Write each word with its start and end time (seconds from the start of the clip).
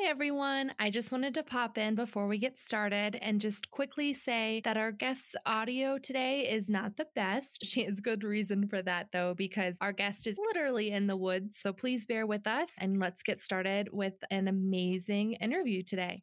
Hi, 0.00 0.08
everyone. 0.08 0.72
I 0.78 0.88
just 0.88 1.12
wanted 1.12 1.34
to 1.34 1.42
pop 1.42 1.76
in 1.76 1.94
before 1.94 2.26
we 2.26 2.38
get 2.38 2.56
started 2.56 3.18
and 3.20 3.40
just 3.40 3.70
quickly 3.70 4.14
say 4.14 4.62
that 4.64 4.78
our 4.78 4.92
guest's 4.92 5.36
audio 5.44 5.98
today 5.98 6.48
is 6.48 6.70
not 6.70 6.96
the 6.96 7.06
best. 7.14 7.64
She 7.66 7.84
has 7.84 8.00
good 8.00 8.24
reason 8.24 8.66
for 8.66 8.80
that, 8.82 9.08
though, 9.12 9.34
because 9.34 9.76
our 9.80 9.92
guest 9.92 10.26
is 10.26 10.38
literally 10.38 10.90
in 10.90 11.06
the 11.06 11.16
woods. 11.16 11.58
So 11.58 11.72
please 11.74 12.06
bear 12.06 12.26
with 12.26 12.46
us 12.46 12.70
and 12.78 12.98
let's 12.98 13.22
get 13.22 13.42
started 13.42 13.90
with 13.92 14.14
an 14.30 14.48
amazing 14.48 15.34
interview 15.34 15.82
today. 15.82 16.22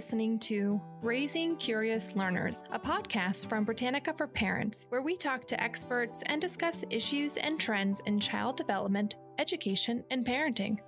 Listening 0.00 0.38
to 0.38 0.80
Raising 1.02 1.56
Curious 1.56 2.16
Learners, 2.16 2.62
a 2.72 2.78
podcast 2.78 3.50
from 3.50 3.64
Britannica 3.64 4.14
for 4.14 4.26
Parents, 4.26 4.86
where 4.88 5.02
we 5.02 5.14
talk 5.14 5.46
to 5.48 5.62
experts 5.62 6.22
and 6.24 6.40
discuss 6.40 6.82
issues 6.88 7.36
and 7.36 7.60
trends 7.60 8.00
in 8.06 8.18
child 8.18 8.56
development, 8.56 9.16
education, 9.38 10.02
and 10.10 10.24
parenting. 10.24 10.78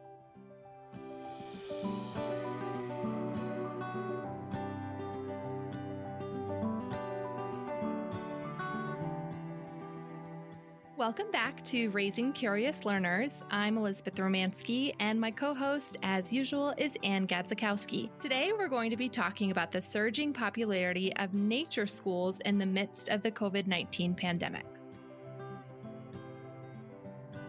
Welcome 11.02 11.33
back 11.33 11.65
to 11.65 11.88
Raising 11.88 12.33
Curious 12.33 12.84
Learners. 12.84 13.37
I'm 13.51 13.77
Elizabeth 13.77 14.15
Romansky, 14.15 14.95
and 15.01 15.20
my 15.20 15.33
co 15.33 15.52
host, 15.52 15.97
as 16.05 16.33
usual, 16.33 16.73
is 16.78 16.92
Ann 17.02 17.27
Gadzikowski. 17.27 18.09
Today, 18.20 18.52
we're 18.56 18.69
going 18.69 18.88
to 18.88 18.97
be 18.97 19.09
talking 19.09 19.51
about 19.51 19.73
the 19.73 19.83
surging 19.83 20.33
popularity 20.33 21.12
of 21.16 21.34
nature 21.34 21.88
schools 21.88 22.38
in 22.45 22.56
the 22.56 22.66
midst 22.66 23.09
of 23.09 23.20
the 23.25 23.33
COVID 23.33 23.66
19 23.66 24.15
pandemic. 24.15 24.65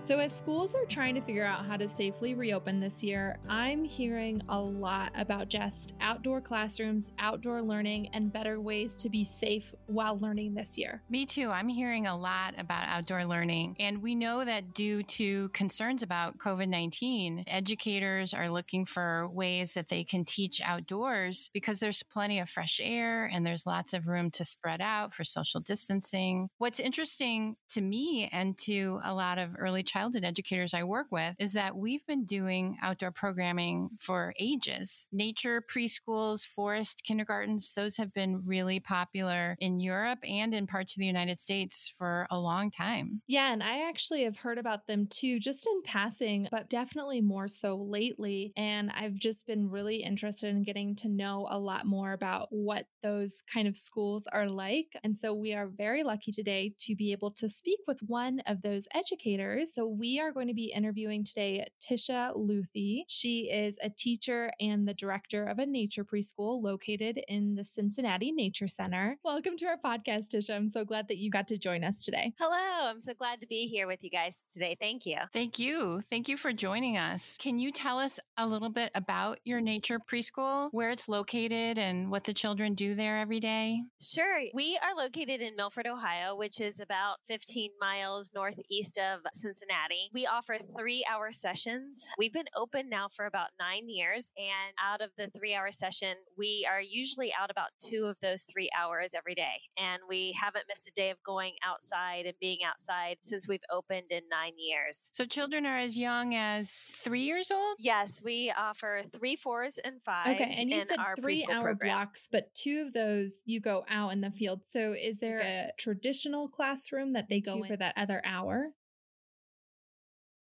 So, 0.06 0.20
as 0.20 0.34
schools 0.34 0.76
are 0.76 0.84
trying 0.84 1.16
to 1.16 1.22
figure 1.22 1.46
out 1.46 1.66
how 1.66 1.78
to 1.78 1.88
safely 1.88 2.36
reopen 2.36 2.82
this 2.82 3.02
year, 3.06 3.38
I'm 3.48 3.86
hearing 3.86 4.42
a 4.50 4.60
lot 4.60 5.14
about 5.16 5.48
just 5.48 5.94
outdoor 6.02 6.42
classrooms, 6.42 7.14
outdoor 7.20 7.62
learning, 7.62 8.10
and 8.12 8.32
better 8.32 8.60
ways 8.60 8.98
to 8.98 9.10
be 9.10 9.24
safe 9.24 9.74
while 9.86 10.20
learning 10.20 10.56
this 10.56 10.78
year. 10.78 11.02
Me 11.10 11.26
too. 11.26 11.52
I'm 11.52 11.70
hearing 11.70 12.06
a 12.06 12.18
lot 12.18 12.54
about 12.58 12.86
outdoor 12.90 13.24
learning. 13.24 13.78
And 13.80 14.02
we 14.02 14.14
know 14.14 14.44
that 14.44 14.74
due 14.74 15.04
to 15.04 15.48
concerns 15.50 16.04
about 16.04 16.38
COVID 16.38 16.68
19, 16.68 17.46
educators 17.48 18.34
are 18.34 18.50
looking 18.50 18.86
for 18.86 19.30
ways 19.30 19.74
that 19.76 19.88
they 19.88 20.04
can 20.04 20.26
teach 20.26 20.60
outdoors 20.66 21.50
because 21.54 21.80
there's 21.80 22.04
plenty 22.04 22.42
of 22.42 22.50
fresh 22.50 22.82
air 22.84 23.30
and 23.32 23.46
there's 23.46 23.66
lots 23.66 23.94
of 23.94 24.10
room 24.10 24.32
to 24.32 24.44
spread 24.44 24.82
out 24.82 25.14
for 25.14 25.24
social 25.24 25.62
distancing. 25.62 26.50
What's 26.58 26.82
interesting 26.82 27.56
to 27.70 27.80
me 27.80 28.28
and 28.34 28.58
to 28.60 29.00
a 29.06 29.14
lot 29.14 29.38
of 29.38 29.52
early 29.58 29.84
childhood 29.94 30.24
educators 30.24 30.74
I 30.74 30.84
work 30.84 31.08
with 31.12 31.36
is 31.40 31.54
that 31.54 31.76
we've 31.78 32.06
been 32.06 32.26
doing 32.26 32.78
outdoor 32.82 33.12
programming 33.12 33.90
for 34.00 34.34
ages. 34.40 35.06
Nature 35.12 35.62
preschools, 35.62 36.46
forest 36.46 37.04
kindergartens, 37.04 37.74
those 37.76 37.98
have 37.98 38.12
been 38.14 38.44
really 38.46 38.80
popular 38.80 39.56
in 39.60 39.80
Europe 39.80 40.20
and 40.24 40.54
in 40.54 40.68
parts 40.68 40.96
of 40.96 41.00
the 41.00 41.06
United 41.06 41.40
States 41.40 41.88
for 41.88 42.28
a 42.32 42.40
long 42.40 42.72
time. 42.72 43.22
Yeah, 43.26 43.54
and 43.54 43.64
I 43.64 43.88
actually 43.88 44.24
have 44.24 44.36
heard 44.36 44.58
about 44.58 44.86
them 44.88 45.08
too, 45.08 45.40
just 45.40 45.66
in 45.66 45.82
passing, 45.84 46.50
but 46.52 46.70
definitely 46.70 47.22
more 47.22 47.48
so 47.48 47.78
lately. 47.78 48.52
And 48.58 48.92
I've 48.92 49.16
just 49.16 49.48
been 49.48 49.70
really 49.70 50.04
interested 50.04 50.50
in 50.50 50.64
getting 50.64 50.94
to 50.98 51.08
know 51.10 51.48
a 51.50 51.58
lot 51.58 51.86
more 51.86 52.12
about 52.12 52.50
what 52.52 52.88
those 53.02 53.42
kind 53.48 53.66
of 53.66 53.78
schools 53.78 54.26
are 54.34 54.50
like. 54.50 54.88
And 55.06 55.18
so 55.18 55.34
we 55.34 55.54
are 55.54 55.68
very 55.68 56.04
lucky 56.04 56.34
today 56.34 56.76
to 56.80 56.96
be 56.98 57.14
able 57.14 57.32
to 57.32 57.48
speak 57.48 57.80
with 57.88 58.00
one 58.02 58.42
of 58.42 58.62
those 58.62 58.90
educators. 58.94 59.74
So 59.74 59.83
we 59.86 60.20
are 60.20 60.32
going 60.32 60.48
to 60.48 60.54
be 60.54 60.72
interviewing 60.74 61.24
today 61.24 61.66
Tisha 61.82 62.36
Luthi. 62.38 63.04
She 63.08 63.50
is 63.52 63.76
a 63.82 63.90
teacher 63.90 64.52
and 64.60 64.88
the 64.88 64.94
director 64.94 65.46
of 65.46 65.60
a 65.60 65.66
nature 65.66 66.06
preschool 66.06 66.64
located 66.64 67.20
in 67.28 67.56
the 67.56 67.64
Cincinnati 67.64 68.32
Nature 68.32 68.68
Center. 68.68 69.18
Welcome 69.24 69.58
to 69.58 69.66
our 69.66 69.78
podcast, 69.84 70.30
Tisha. 70.34 70.56
I'm 70.56 70.70
so 70.70 70.86
glad 70.86 71.08
that 71.08 71.18
you 71.18 71.30
got 71.30 71.48
to 71.50 71.58
join 71.58 71.84
us 71.84 72.04
today. 72.04 72.34
Hello. 72.40 72.90
I'm 72.90 73.00
so 73.00 73.14
glad 73.14 73.42
to 73.42 73.48
be 73.48 73.68
here 73.68 73.88
with 73.88 74.04
you 74.04 74.10
guys 74.10 74.46
today. 74.52 74.78
Thank 74.80 75.06
you. 75.06 75.18
Thank 75.34 75.60
you. 75.60 76.04
Thank 76.10 76.30
you 76.30 76.38
for 76.38 76.54
joining 76.54 76.98
us. 76.98 77.36
Can 77.40 77.60
you 77.60 77.72
tell 77.72 78.00
us 78.00 78.20
a 78.38 78.48
little 78.48 78.70
bit 78.70 78.92
about 78.96 79.40
your 79.44 79.60
nature 79.60 80.00
preschool, 80.00 80.70
where 80.72 80.92
it's 80.92 81.08
located, 81.08 81.78
and 81.78 82.10
what 82.12 82.24
the 82.24 82.34
children 82.34 82.74
do 82.74 82.96
there 82.96 83.18
every 83.18 83.40
day? 83.40 83.82
Sure. 84.02 84.44
We 84.54 84.80
are 84.84 84.96
located 84.96 85.42
in 85.42 85.56
Milford, 85.56 85.88
Ohio, 85.88 86.36
which 86.36 86.62
is 86.62 86.80
about 86.80 87.18
15 87.28 87.72
miles 87.82 88.32
northeast 88.34 88.98
of 88.98 89.22
Cincinnati. 89.34 89.73
We 90.14 90.26
offer 90.26 90.58
three 90.78 91.06
hour 91.10 91.32
sessions. 91.32 92.08
We've 92.18 92.34
been 92.34 92.46
open 92.56 92.90
now 92.90 93.08
for 93.08 93.26
about 93.26 93.50
nine 93.60 93.90
years. 93.90 94.32
And 94.38 94.74
out 94.82 95.02
of 95.02 95.12
the 95.18 95.30
three 95.38 95.56
hour 95.56 95.72
session, 95.72 96.16
we 96.38 96.68
are 96.70 96.82
usually 96.82 97.34
out 97.40 97.52
about 97.52 97.70
two 97.80 98.06
of 98.06 98.18
those 98.22 98.44
three 98.44 98.70
hours 98.78 99.14
every 99.16 99.36
day. 99.36 99.56
And 99.78 100.02
we 100.08 100.34
haven't 100.34 100.66
missed 100.68 100.88
a 100.88 100.92
day 100.94 101.10
of 101.10 101.22
going 101.24 101.54
outside 101.66 102.26
and 102.26 102.36
being 102.40 102.60
outside 102.66 103.18
since 103.22 103.48
we've 103.48 103.64
opened 103.72 104.12
in 104.12 104.22
nine 104.30 104.54
years. 104.58 105.12
So 105.14 105.26
children 105.26 105.66
are 105.66 105.78
as 105.78 105.98
young 105.98 106.36
as 106.36 106.92
three 106.96 107.24
years 107.24 107.52
old? 107.52 107.78
Yes, 107.80 108.22
we 108.24 108.52
offer 108.58 109.04
three, 109.14 109.36
fours, 109.36 109.80
and 109.84 110.02
fives. 110.04 110.42
Okay, 110.42 110.56
and 110.60 110.70
you 110.70 110.82
said 110.82 110.98
three 111.20 111.46
hour 111.52 111.62
program. 111.62 111.90
blocks, 111.90 112.28
but 112.32 112.54
two 112.56 112.84
of 112.86 112.94
those 112.94 113.36
you 113.46 113.60
go 113.60 113.84
out 113.90 114.14
in 114.14 114.22
the 114.22 114.32
field. 114.32 114.62
So 114.66 114.94
is 114.94 115.20
there 115.20 115.40
a 115.40 115.72
traditional 115.78 116.48
classroom 116.48 117.14
that 117.14 117.28
they 117.30 117.40
go 117.40 117.62
to 117.62 117.68
for 117.68 117.78
that 117.78 117.94
other 117.98 118.22
hour? 118.26 118.70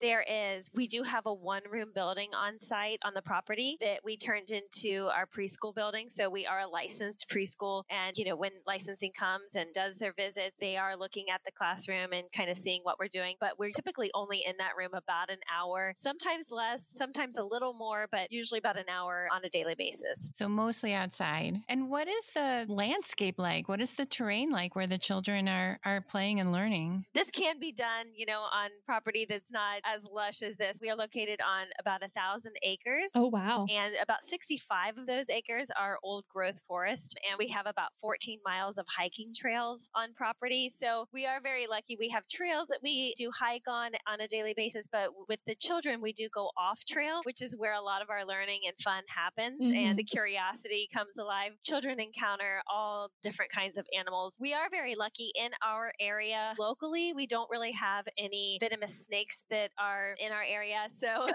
There 0.05 0.27
is. 0.29 0.71
We 0.75 0.87
do 0.87 1.03
have 1.03 1.25
a 1.25 1.33
one 1.33 1.63
room 1.71 1.89
building 1.95 2.29
on 2.37 2.59
site 2.59 2.99
on 3.03 3.15
the 3.15 3.23
property 3.23 3.79
that 3.81 4.01
we 4.05 4.19
turned 4.19 4.51
into 4.51 5.09
our 5.09 5.25
preschool 5.25 5.75
building. 5.75 6.11
So 6.11 6.29
we 6.29 6.45
are 6.45 6.61
a 6.61 6.69
licensed 6.69 7.27
preschool. 7.31 7.85
And, 7.89 8.15
you 8.19 8.27
know, 8.27 8.37
when 8.37 8.51
licensing 8.67 9.13
comes 9.19 9.57
and 9.57 9.73
does 9.73 9.97
their 9.97 10.13
visits, 10.13 10.59
they 10.61 10.77
are 10.77 10.95
looking 10.95 11.31
at 11.33 11.41
the 11.47 11.53
classroom 11.53 12.13
and 12.13 12.25
kind 12.37 12.51
of 12.51 12.59
seeing 12.59 12.83
what 12.83 12.99
we're 12.99 13.09
doing. 13.09 13.37
But 13.41 13.59
we're 13.59 13.71
typically 13.71 14.11
only 14.13 14.43
in 14.47 14.59
that 14.59 14.73
room 14.77 14.91
about 14.93 15.31
an 15.31 15.39
hour, 15.51 15.95
sometimes 15.97 16.51
less, 16.53 16.87
sometimes 16.87 17.39
a 17.39 17.43
little 17.43 17.73
more, 17.73 18.07
but 18.13 18.31
usually 18.31 18.59
about 18.59 18.77
an 18.77 18.91
hour 18.91 19.27
on 19.33 19.43
a 19.43 19.49
daily 19.49 19.75
basis. 19.75 20.33
So 20.35 20.51
mostly 20.51 20.93
outside. 20.93 21.63
And 21.67 21.89
what 21.89 22.09
is 22.09 22.27
the 22.35 22.67
landscape 22.69 23.39
like? 23.39 23.71
What 23.71 23.81
is 23.81 23.93
the 23.93 24.05
terrain 24.05 24.51
like 24.51 24.77
where 24.77 24.87
the 24.87 24.99
children 24.99 25.49
are, 25.49 25.81
are 25.83 26.03
playing 26.03 26.41
and 26.41 26.53
learning? 26.53 27.07
This 27.15 27.31
can 27.31 27.59
be 27.59 27.73
done, 27.73 28.09
you 28.15 28.27
know, 28.27 28.43
on 28.53 28.69
property 28.85 29.25
that's 29.27 29.51
not 29.51 29.81
as 29.94 29.94
lush 30.13 30.43
as 30.43 30.57
this. 30.57 30.79
We 30.81 30.91
are 30.91 30.97
located 30.97 31.41
on 31.41 31.67
about 31.79 32.03
a 32.03 32.09
thousand 32.09 32.55
acres. 32.63 33.13
Oh, 33.15 33.29
wow. 33.29 33.67
And 33.71 33.95
about 34.03 34.23
65 34.23 34.99
of 34.99 35.07
those 35.07 35.31
acres 35.31 35.71
are 35.79 35.99
old 36.03 36.25
growth 36.29 36.61
forest. 36.67 37.19
And 37.29 37.39
we 37.39 37.49
have 37.49 37.67
about 37.67 37.91
14 38.01 38.41
miles 38.45 38.79
of 38.79 38.87
hiking 38.97 39.33
trails 39.35 39.89
on 39.95 40.15
property. 40.15 40.69
So 40.69 41.07
we 41.13 41.27
are 41.27 41.41
very 41.41 41.67
lucky. 41.67 41.97
We 41.99 42.11
have 42.11 42.27
trails 42.27 42.69
that 42.69 42.81
we 42.83 43.15
do 43.17 43.31
hike 43.39 43.69
on 43.69 43.93
on 44.09 44.21
a 44.21 44.27
daily 44.27 44.55
basis. 44.57 44.87
But 44.91 45.11
with 45.29 45.41
the 45.47 45.55
children, 45.55 46.01
we 46.01 46.13
do 46.13 46.29
go 46.33 46.51
off 46.57 46.85
trail, 46.85 47.21
which 47.25 47.43
is 47.43 47.57
where 47.57 47.75
a 47.75 47.81
lot 47.81 48.03
of 48.03 48.11
our 48.11 48.25
learning 48.25 48.61
and 48.67 48.77
fun 48.79 49.03
happens. 49.09 49.65
Mm-hmm. 49.65 49.77
And 49.77 49.99
the 49.99 50.05
curiosity 50.05 50.89
comes 50.93 51.19
alive. 51.19 51.53
Children 51.65 52.01
encounter 52.01 52.63
all 52.71 53.11
different 53.23 53.51
kinds 53.53 53.79
of 53.79 53.87
animals. 53.97 54.37
We 54.41 54.55
are 54.55 54.69
very 54.71 54.95
lucky 54.95 55.31
in 55.39 55.51
our 55.65 55.93
area 56.01 56.55
locally. 56.59 57.13
We 57.15 57.27
don't 57.27 57.51
really 57.51 57.73
have 57.73 58.07
any 58.19 58.59
venomous 58.61 59.05
snakes 59.05 59.45
that 59.51 59.71
are 59.85 60.15
in 60.25 60.33
our 60.33 60.45
area. 60.47 60.79
So, 60.89 61.07